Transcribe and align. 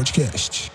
Podcast. 0.00 0.72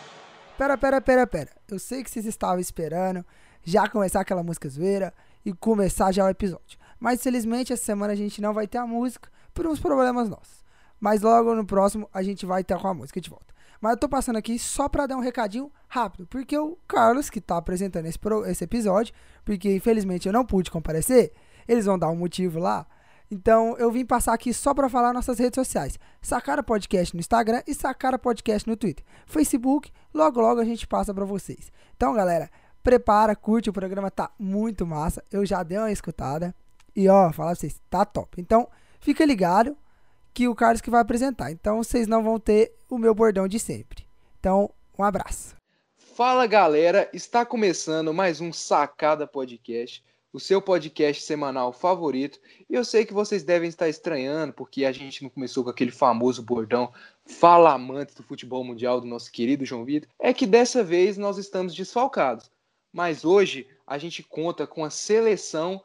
Pera, 0.56 0.78
pera, 0.78 1.02
pera, 1.02 1.26
pera. 1.26 1.50
Eu 1.68 1.80
sei 1.80 2.04
que 2.04 2.12
vocês 2.12 2.28
estavam 2.28 2.60
esperando 2.60 3.26
já 3.64 3.90
começar 3.90 4.22
aquela 4.22 4.44
música 4.44 4.70
zoeira 4.70 5.12
e 5.44 5.52
começar 5.52 6.12
já 6.12 6.24
o 6.24 6.30
episódio. 6.30 6.78
Mas 7.00 7.24
felizmente 7.24 7.74
essa 7.74 7.84
semana 7.84 8.14
a 8.14 8.16
gente 8.16 8.40
não 8.40 8.54
vai 8.54 8.68
ter 8.68 8.78
a 8.78 8.86
música 8.86 9.28
por 9.52 9.66
uns 9.66 9.80
problemas 9.80 10.30
nossos. 10.30 10.64
Mas 11.00 11.24
logo 11.24 11.56
no 11.56 11.66
próximo 11.66 12.08
a 12.14 12.22
gente 12.22 12.46
vai 12.46 12.64
ter 12.64 12.78
com 12.78 12.88
a 12.88 12.94
música 12.94 13.20
de 13.20 13.28
volta. 13.28 13.52
Mas 13.82 13.94
eu 13.94 13.98
tô 13.98 14.08
passando 14.08 14.36
aqui 14.36 14.60
só 14.60 14.88
pra 14.88 15.08
dar 15.08 15.18
um 15.18 15.22
recadinho 15.22 15.72
rápido, 15.88 16.28
porque 16.28 16.56
o 16.56 16.78
Carlos, 16.88 17.28
que 17.28 17.42
tá 17.42 17.58
apresentando 17.58 18.06
esse, 18.06 18.20
pro, 18.20 18.46
esse 18.46 18.64
episódio, 18.64 19.12
porque 19.44 19.76
infelizmente 19.76 20.28
eu 20.28 20.34
não 20.34 20.46
pude 20.46 20.70
comparecer, 20.70 21.34
eles 21.68 21.86
vão 21.88 21.98
dar 21.98 22.10
um 22.10 22.16
motivo 22.16 22.60
lá. 22.60 22.86
Então 23.30 23.76
eu 23.78 23.92
vim 23.92 24.06
passar 24.06 24.34
aqui 24.34 24.54
só 24.54 24.74
para 24.74 24.90
falar 24.90 25.14
nossas 25.14 25.40
redes 25.40 25.56
sociais. 25.56 25.98
Sacara 26.22 26.64
Podcast 26.64 27.14
no 27.14 27.20
Instagram 27.20 27.62
e 27.68 27.74
Sacara 27.74 28.20
Podcast 28.20 28.68
no 28.68 28.78
Twitter. 28.78 29.06
Facebook, 29.26 29.92
logo 30.14 30.42
logo 30.42 30.60
a 30.60 30.66
gente 30.66 30.88
passa 30.88 31.14
para 31.14 31.26
vocês. 31.26 31.72
Então, 31.96 32.14
galera, 32.14 32.50
prepara, 32.84 33.36
curte, 33.36 33.70
o 33.70 33.74
programa 33.74 34.12
tá 34.12 34.32
muito 34.38 34.86
massa. 34.86 35.24
Eu 35.32 35.46
já 35.46 35.64
dei 35.64 35.78
uma 35.78 35.92
escutada 35.92 36.54
e 36.96 37.10
ó, 37.10 37.32
falar 37.32 37.52
pra 37.52 37.56
vocês, 37.56 37.82
tá 37.90 38.06
top. 38.06 38.40
Então, 38.40 38.68
fica 39.00 39.26
ligado 39.26 39.76
que 40.34 40.48
o 40.48 40.56
Carlos 40.56 40.82
que 40.82 40.90
vai 40.90 41.02
apresentar. 41.02 41.52
Então, 41.52 41.78
vocês 41.84 42.08
não 42.08 42.24
vão 42.24 42.40
ter 42.40 42.74
o 42.90 42.98
meu 42.98 43.16
bordão 43.16 43.48
de 43.48 43.60
sempre. 43.60 44.06
Então, 44.40 44.70
um 44.98 45.04
abraço. 45.04 45.56
Fala, 45.98 46.48
galera, 46.48 47.10
está 47.12 47.46
começando 47.46 48.14
mais 48.14 48.40
um 48.40 48.54
Sacada 48.54 49.28
Podcast 49.28 50.04
o 50.36 50.40
seu 50.40 50.62
podcast 50.62 51.24
semanal 51.24 51.72
favorito. 51.72 52.42
E 52.70 52.76
eu 52.76 52.84
sei 52.84 53.06
que 53.06 53.14
vocês 53.14 53.42
devem 53.42 53.70
estar 53.70 53.88
estranhando, 53.88 54.52
porque 54.52 54.84
a 54.84 54.92
gente 54.92 55.24
não 55.24 55.30
começou 55.30 55.64
com 55.64 55.70
aquele 55.70 55.92
famoso 55.92 56.44
bordão 56.44 56.92
fala 57.26 57.72
amante 57.72 58.14
do 58.14 58.22
futebol 58.22 58.62
mundial 58.62 59.00
do 59.00 59.08
nosso 59.08 59.32
querido 59.32 59.64
João 59.64 59.86
Vitor. 59.86 60.10
É 60.20 60.34
que 60.34 60.46
dessa 60.46 60.84
vez 60.84 61.18
nós 61.18 61.38
estamos 61.38 61.74
desfalcados. 61.74 62.52
Mas 62.92 63.24
hoje 63.24 63.66
a 63.88 63.98
gente 63.98 64.24
conta 64.24 64.68
com 64.68 64.84
a 64.84 64.90
seleção 64.90 65.82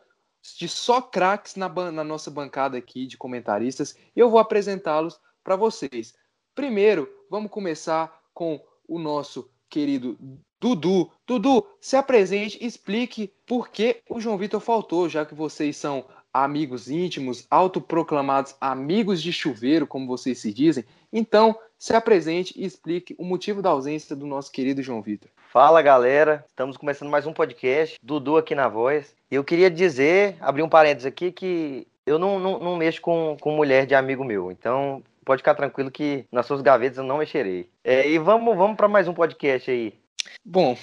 de 0.59 0.69
só 0.69 1.01
craques 1.01 1.55
na, 1.55 1.69
na 1.93 2.03
nossa 2.03 2.29
bancada 2.29 2.77
aqui 2.77 3.07
de 3.07 3.17
comentaristas. 3.17 3.97
E 4.17 4.19
eu 4.19 4.29
vou 4.29 4.41
apresentá-los 4.41 5.21
para 5.45 5.55
vocês. 5.55 6.13
Primeiro, 6.57 7.09
vamos 7.31 7.53
começar 7.53 8.21
com 8.35 8.61
o 8.89 8.99
nosso 8.99 9.49
querido 9.71 10.19
Dudu. 10.61 11.11
Dudu, 11.27 11.67
se 11.81 11.97
apresente 11.97 12.59
explique 12.61 13.33
por 13.47 13.71
que 13.71 14.03
o 14.11 14.21
João 14.21 14.37
Vitor 14.37 14.61
faltou, 14.61 15.09
já 15.09 15.25
que 15.25 15.35
vocês 15.35 15.77
são 15.77 16.05
amigos 16.33 16.91
íntimos, 16.91 17.47
autoproclamados 17.51 18.55
amigos 18.61 19.23
de 19.23 19.33
chuveiro, 19.33 19.87
como 19.87 20.07
vocês 20.07 20.39
se 20.39 20.53
dizem. 20.53 20.85
Então, 21.13 21.57
se 21.79 21.95
apresente 21.95 22.53
e 22.57 22.65
explique 22.65 23.15
o 23.19 23.25
motivo 23.25 23.63
da 23.63 23.71
ausência 23.71 24.15
do 24.15 24.27
nosso 24.27 24.53
querido 24.53 24.83
João 24.83 25.01
Vitor. 25.01 25.31
Fala 25.51 25.83
galera, 25.83 26.45
estamos 26.49 26.77
começando 26.77 27.09
mais 27.09 27.27
um 27.27 27.33
podcast, 27.33 27.99
Dudu 28.03 28.37
aqui 28.37 28.55
na 28.55 28.69
voz. 28.69 29.15
Eu 29.31 29.43
queria 29.43 29.71
dizer, 29.71 30.37
abrir 30.41 30.63
um 30.63 30.69
parênteses 30.69 31.07
aqui, 31.07 31.33
que 31.33 31.87
eu 32.07 32.19
não, 32.19 32.39
não, 32.39 32.59
não 32.59 32.77
mexo 32.77 33.01
com, 33.01 33.37
com 33.41 33.57
mulher 33.57 33.87
de 33.87 33.95
amigo 33.95 34.25
meu, 34.25 34.53
então 34.53 35.03
pode 35.31 35.43
ficar 35.43 35.55
tranquilo 35.55 35.93
que 35.93 36.27
nas 36.33 36.45
suas 36.45 36.61
gavetas 36.61 36.99
eu 36.99 37.05
não 37.05 37.19
mexerei. 37.19 37.71
É, 37.85 38.11
e 38.11 38.19
vamos, 38.19 38.57
vamos 38.57 38.77
para 38.77 38.89
mais 38.89 39.07
um 39.07 39.15
podcast 39.15 39.71
aí. 39.71 39.95
Bom, 40.45 40.77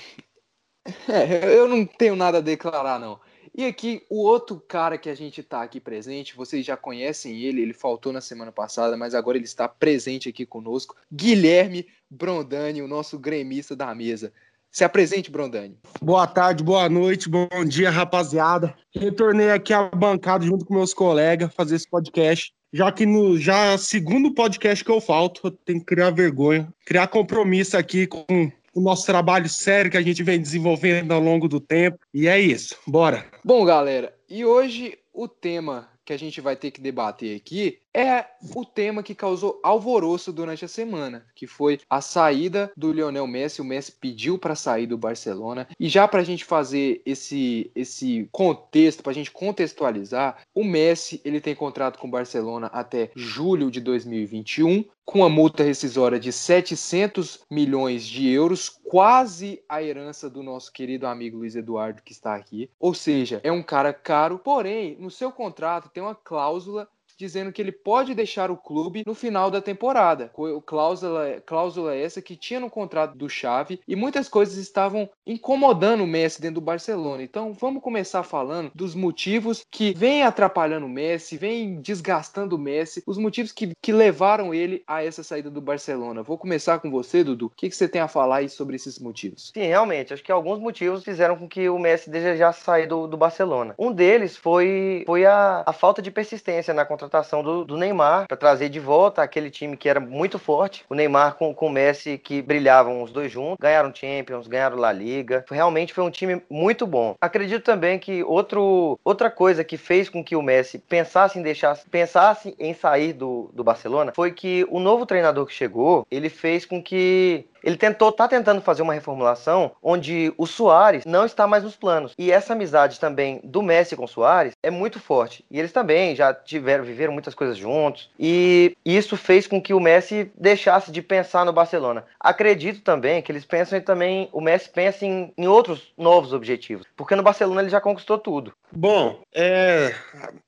é, 1.10 1.54
eu 1.54 1.68
não 1.68 1.86
tenho 1.86 2.16
nada 2.16 2.38
a 2.38 2.42
declarar, 2.42 2.98
não. 2.98 3.20
E 3.54 3.66
aqui, 3.66 4.06
o 4.10 4.24
outro 4.24 4.58
cara 4.66 4.98
que 4.98 5.10
a 5.10 5.16
gente 5.16 5.42
está 5.42 5.62
aqui 5.62 5.82
presente, 5.82 6.34
vocês 6.34 6.66
já 6.66 6.78
conhecem 6.78 7.42
ele, 7.42 7.62
ele 7.62 7.74
faltou 7.74 8.14
na 8.14 8.22
semana 8.22 8.50
passada, 8.50 8.96
mas 8.96 9.14
agora 9.14 9.38
ele 9.38 9.44
está 9.44 9.68
presente 9.68 10.30
aqui 10.30 10.46
conosco. 10.46 10.96
Guilherme 11.12 11.86
Brondani, 12.10 12.82
o 12.82 12.88
nosso 12.88 13.20
gremista 13.20 13.76
da 13.76 13.94
mesa. 13.94 14.32
Se 14.72 14.86
apresente, 14.86 15.30
Brondani. 15.30 15.78
Boa 16.02 16.26
tarde, 16.26 16.64
boa 16.64 16.88
noite, 16.88 17.28
bom 17.28 17.50
dia, 17.68 17.90
rapaziada. 17.90 18.74
Retornei 18.96 19.52
aqui 19.52 19.74
à 19.74 19.90
bancada 19.90 20.46
junto 20.46 20.64
com 20.64 20.74
meus 20.74 20.94
colegas 20.94 21.54
fazer 21.54 21.76
esse 21.76 21.90
podcast. 21.90 22.56
Já 22.78 22.92
que 22.92 23.08
no 23.08 23.40
já 23.40 23.76
segundo 23.76 24.36
podcast 24.36 24.86
que 24.86 24.92
eu 24.92 25.02
falto, 25.02 25.42
eu 25.48 25.50
tenho 25.50 25.80
que 25.80 25.86
criar 25.88 26.12
vergonha, 26.12 26.72
criar 26.86 27.08
compromisso 27.08 27.76
aqui 27.76 28.06
com 28.06 28.24
o 28.72 28.80
nosso 28.80 29.04
trabalho 29.04 29.50
sério 29.50 29.90
que 29.90 29.98
a 29.98 30.02
gente 30.04 30.22
vem 30.22 30.40
desenvolvendo 30.40 31.12
ao 31.12 31.20
longo 31.20 31.48
do 31.48 31.60
tempo. 31.60 31.98
E 32.14 32.28
é 32.28 32.40
isso, 32.40 32.78
bora. 32.86 33.26
Bom, 33.44 33.66
galera, 33.66 34.14
e 34.30 34.46
hoje 34.46 34.96
o 35.12 35.28
tema 35.28 35.90
que 36.06 36.14
a 36.14 36.20
gente 36.20 36.40
vai 36.40 36.56
ter 36.56 36.70
que 36.70 36.80
debater 36.80 37.36
aqui 37.36 37.80
é 37.94 38.26
o 38.56 38.64
tema 38.64 39.02
que 39.02 39.16
causou 39.16 39.60
alvoroço 39.64 40.32
durante 40.32 40.64
a 40.64 40.68
semana, 40.68 41.26
que 41.36 41.48
foi 41.48 41.80
a 41.90 42.02
saída 42.02 42.72
do 42.78 42.92
Lionel 42.92 43.28
Messi. 43.28 43.62
O 43.62 43.66
Messi 43.66 43.92
pediu 43.92 44.38
para 44.38 44.56
sair 44.56 44.86
do 44.86 44.98
Barcelona. 44.98 45.68
E 45.80 45.90
já 45.90 46.08
para 46.08 46.22
a 46.22 46.24
gente 46.24 46.46
fazer 46.46 47.02
esse, 47.06 47.72
esse 47.76 48.28
contexto, 48.32 49.02
para 49.02 49.12
a 49.12 49.16
gente 49.16 49.32
contextualizar, 49.32 50.38
o 50.54 50.64
Messi 50.64 51.22
ele 51.26 51.42
tem 51.42 51.56
contrato 51.56 51.98
com 51.98 52.08
o 52.08 52.12
Barcelona 52.12 52.68
até 52.68 53.12
julho 53.16 53.72
de 53.72 53.82
2021, 53.82 54.86
com 55.04 55.24
a 55.24 55.30
multa 55.30 55.64
rescisória 55.64 56.20
de 56.20 56.34
700 56.34 57.46
milhões 57.50 58.04
de 58.04 58.28
euros, 58.30 58.68
quase 58.68 59.64
a 59.68 59.82
herança 59.82 60.30
do 60.30 60.44
nosso 60.44 60.72
querido 60.72 61.08
amigo 61.08 61.38
Luiz 61.38 61.56
Eduardo 61.56 62.02
que 62.04 62.12
está 62.12 62.36
aqui. 62.36 62.70
Ou 62.78 62.94
seja, 62.94 63.40
é 63.44 63.52
um 63.52 63.64
cara 63.64 63.94
caro, 63.94 64.38
porém, 64.38 64.98
no 65.00 65.10
seu 65.10 65.32
contrato 65.32 65.90
tem 65.90 66.04
uma 66.04 66.14
cláusula 66.14 66.90
dizendo 67.18 67.52
que 67.52 67.62
ele 67.62 67.72
pode 67.72 68.14
deixar 68.14 68.52
o 68.52 68.58
clube 68.58 69.04
no 69.06 69.16
final 69.16 69.50
da 69.50 69.62
temporada. 69.62 70.32
Cláusula, 70.66 71.42
cláusula 71.46 71.96
essa 71.96 72.22
que 72.22 72.36
tinha 72.36 72.60
no 72.60 72.70
contrato 72.70 73.18
do 73.18 73.28
Xavi 73.28 73.82
e 73.88 73.96
muitas 73.96 74.30
coisas 74.30 74.56
estavam 74.58 75.10
incomodando 75.26 76.04
o 76.04 76.08
Messi 76.08 76.40
dentro 76.40 76.56
do 76.56 76.62
Barcelona. 76.62 77.24
Então 77.24 77.54
vamos 77.54 77.82
começar 77.82 78.22
falando 78.24 78.72
dos 78.76 78.94
motivos 78.94 79.66
que 79.72 79.94
vêm 79.94 80.24
atrapalhando 80.24 80.86
o 80.86 80.90
Messi, 80.90 81.38
vêm 81.38 81.82
desgastando 81.82 82.56
o 82.56 82.60
Messi, 82.60 83.04
os 83.08 83.18
motivos 83.18 83.52
que, 83.52 83.72
que 83.82 83.92
levaram 83.92 84.54
ele 84.54 84.84
a 84.86 85.04
essa 85.04 85.24
saída 85.24 85.50
do 85.50 85.62
Barcelona. 85.62 86.22
Vou 86.22 86.38
começar 86.38 86.80
com 86.80 86.92
você, 86.92 87.24
Dudu. 87.24 87.48
O 87.48 87.50
que, 87.50 87.70
que 87.70 87.76
você 87.76 87.88
tem 87.88 88.02
a 88.02 88.08
falar 88.08 88.38
aí 88.38 88.50
sobre 88.50 88.76
esses 88.76 89.00
motivos? 89.00 89.52
Sim, 89.54 89.66
realmente. 89.66 90.14
Acho 90.14 90.24
que 90.24 90.32
alguns 90.32 90.60
motivos 90.60 91.04
fizeram 91.04 91.36
com 91.36 91.48
que 91.48 91.68
o 91.68 91.80
Messi 91.80 92.10
desejasse 92.10 92.62
sair 92.62 92.88
do, 92.88 93.08
do 93.08 93.18
Barcelona. 93.18 93.74
Um 93.80 93.92
deles 93.92 94.38
foi, 94.38 95.04
foi 95.08 95.26
a, 95.26 95.64
a 95.66 95.74
falta 95.74 96.02
de 96.02 96.12
persistência 96.12 96.74
na 96.74 96.86
contratação 96.86 97.07
contratação 97.08 97.42
do, 97.42 97.64
do 97.64 97.78
Neymar 97.78 98.28
para 98.28 98.38
trazer 98.38 98.70
de 98.70 98.80
volta 98.80 99.22
aquele 99.22 99.50
time 99.50 99.78
que 99.78 99.90
era 99.90 100.00
muito 100.00 100.38
forte. 100.38 100.84
O 100.90 100.96
Neymar 100.96 101.36
com, 101.36 101.54
com 101.54 101.68
o 101.68 101.72
Messi 101.72 102.18
que 102.18 102.42
brilhavam 102.42 103.02
os 103.02 103.12
dois 103.12 103.32
juntos, 103.32 103.58
ganharam 103.60 103.94
Champions, 103.94 104.48
ganharam 104.48 104.78
La 104.78 104.92
Liga. 104.92 105.46
Realmente 105.50 105.94
foi 105.94 106.04
um 106.04 106.12
time 106.12 106.42
muito 106.50 106.86
bom. 106.86 107.16
Acredito 107.20 107.64
também 107.64 107.98
que 107.98 108.24
outro, 108.24 109.00
outra 109.04 109.32
coisa 109.32 109.64
que 109.64 109.78
fez 109.78 110.10
com 110.10 110.24
que 110.24 110.36
o 110.36 110.42
Messi 110.42 110.78
pensasse 110.78 111.40
em 111.40 111.42
deixar, 111.42 111.78
pensasse 111.90 112.56
em 112.60 112.74
sair 112.74 113.14
do, 113.14 113.50
do 113.54 113.64
Barcelona 113.64 114.12
foi 114.16 114.32
que 114.32 114.66
o 114.70 114.80
novo 114.80 115.06
treinador 115.06 115.46
que 115.46 115.54
chegou, 115.54 116.06
ele 116.12 116.30
fez 116.30 116.66
com 116.66 116.84
que 116.84 117.46
ele 117.68 117.76
tentou, 117.76 118.14
tá 118.14 118.30
tentando 118.30 118.62
fazer 118.62 118.82
uma 118.82 118.94
reformulação 118.94 119.74
onde 119.84 120.34
o 120.38 120.48
Soares 120.48 121.04
não 121.04 121.26
está 121.26 121.46
mais 121.46 121.66
nos 121.66 121.76
planos. 121.76 122.14
E 122.18 122.32
essa 122.32 122.54
amizade 122.54 122.98
também 122.98 123.42
do 123.44 123.62
Messi 123.62 123.94
com 123.94 124.06
o 124.06 124.08
Soares 124.08 124.54
é 124.64 124.72
muito 124.72 125.02
forte. 125.02 125.44
E 125.52 125.60
eles 125.60 125.74
também 125.74 126.16
já 126.16 126.34
tiveram, 126.34 126.86
viveram 126.86 127.12
muitas 127.12 127.36
coisas 127.36 127.58
juntos. 127.58 128.10
E 128.18 128.74
isso 128.86 129.18
fez 129.18 129.48
com 129.48 129.62
que 129.62 129.74
o 129.74 129.82
Messi 129.82 130.32
deixasse 130.40 130.94
de 130.94 131.02
pensar 131.02 131.44
no 131.44 131.52
Barcelona. 131.52 132.06
Acredito 132.18 132.80
também 132.80 133.22
que 133.22 133.34
eles 133.34 133.44
pensam 133.44 133.82
também, 133.82 134.30
o 134.32 134.40
Messi 134.40 134.70
pensa 134.70 135.06
em, 135.06 135.34
em 135.38 135.46
outros 135.46 135.92
novos 135.98 136.32
objetivos. 136.32 136.88
Porque 136.96 137.18
no 137.18 137.24
Barcelona 137.24 137.60
ele 137.60 137.70
já 137.70 137.82
conquistou 137.82 138.18
tudo. 138.18 138.54
Bom, 138.72 139.20
é, 139.36 139.94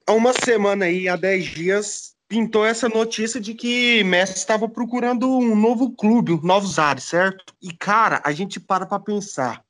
há 0.07 0.13
uma 0.13 0.31
semana 0.31 0.85
aí, 0.85 1.09
há 1.09 1.17
10 1.17 1.45
dias, 1.45 2.15
pintou 2.29 2.63
essa 2.63 2.87
notícia 2.87 3.41
de 3.41 3.55
que 3.55 4.03
Messi 4.03 4.35
estava 4.35 4.69
procurando 4.69 5.27
um 5.27 5.55
novo 5.55 5.91
clube, 5.95 6.39
novos 6.43 6.77
ares, 6.77 7.05
certo? 7.05 7.55
E 7.59 7.73
cara, 7.73 8.21
a 8.23 8.31
gente 8.31 8.59
para 8.59 8.85
para 8.85 8.99
pensar. 8.99 9.63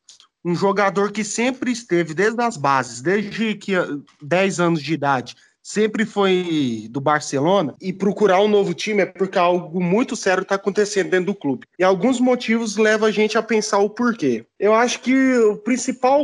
Um 0.44 0.54
jogador 0.54 1.12
que 1.12 1.24
sempre 1.24 1.72
esteve 1.72 2.14
desde 2.14 2.42
as 2.42 2.58
bases, 2.58 3.02
desde 3.02 3.56
que 3.56 3.74
10 4.22 4.60
anos 4.60 4.84
de 4.84 4.94
idade, 4.94 5.36
sempre 5.64 6.06
foi 6.06 6.88
do 6.90 7.02
Barcelona 7.02 7.76
e 7.82 7.94
procurar 7.94 8.42
um 8.42 8.48
novo 8.48 8.74
time 8.74 9.04
é 9.04 9.06
porque 9.06 9.38
algo 9.38 9.82
muito 9.82 10.16
sério 10.16 10.44
está 10.44 10.56
acontecendo 10.56 11.10
dentro 11.10 11.28
do 11.28 11.36
clube. 11.36 11.68
E 11.78 11.84
alguns 11.84 12.20
motivos 12.20 12.78
levam 12.78 13.08
a 13.08 13.12
gente 13.12 13.38
a 13.38 13.44
pensar 13.44 13.80
o 13.80 13.90
porquê. 13.90 14.46
Eu 14.60 14.74
acho 14.74 15.00
que 15.00 15.38
o 15.38 15.56
principal 15.58 16.22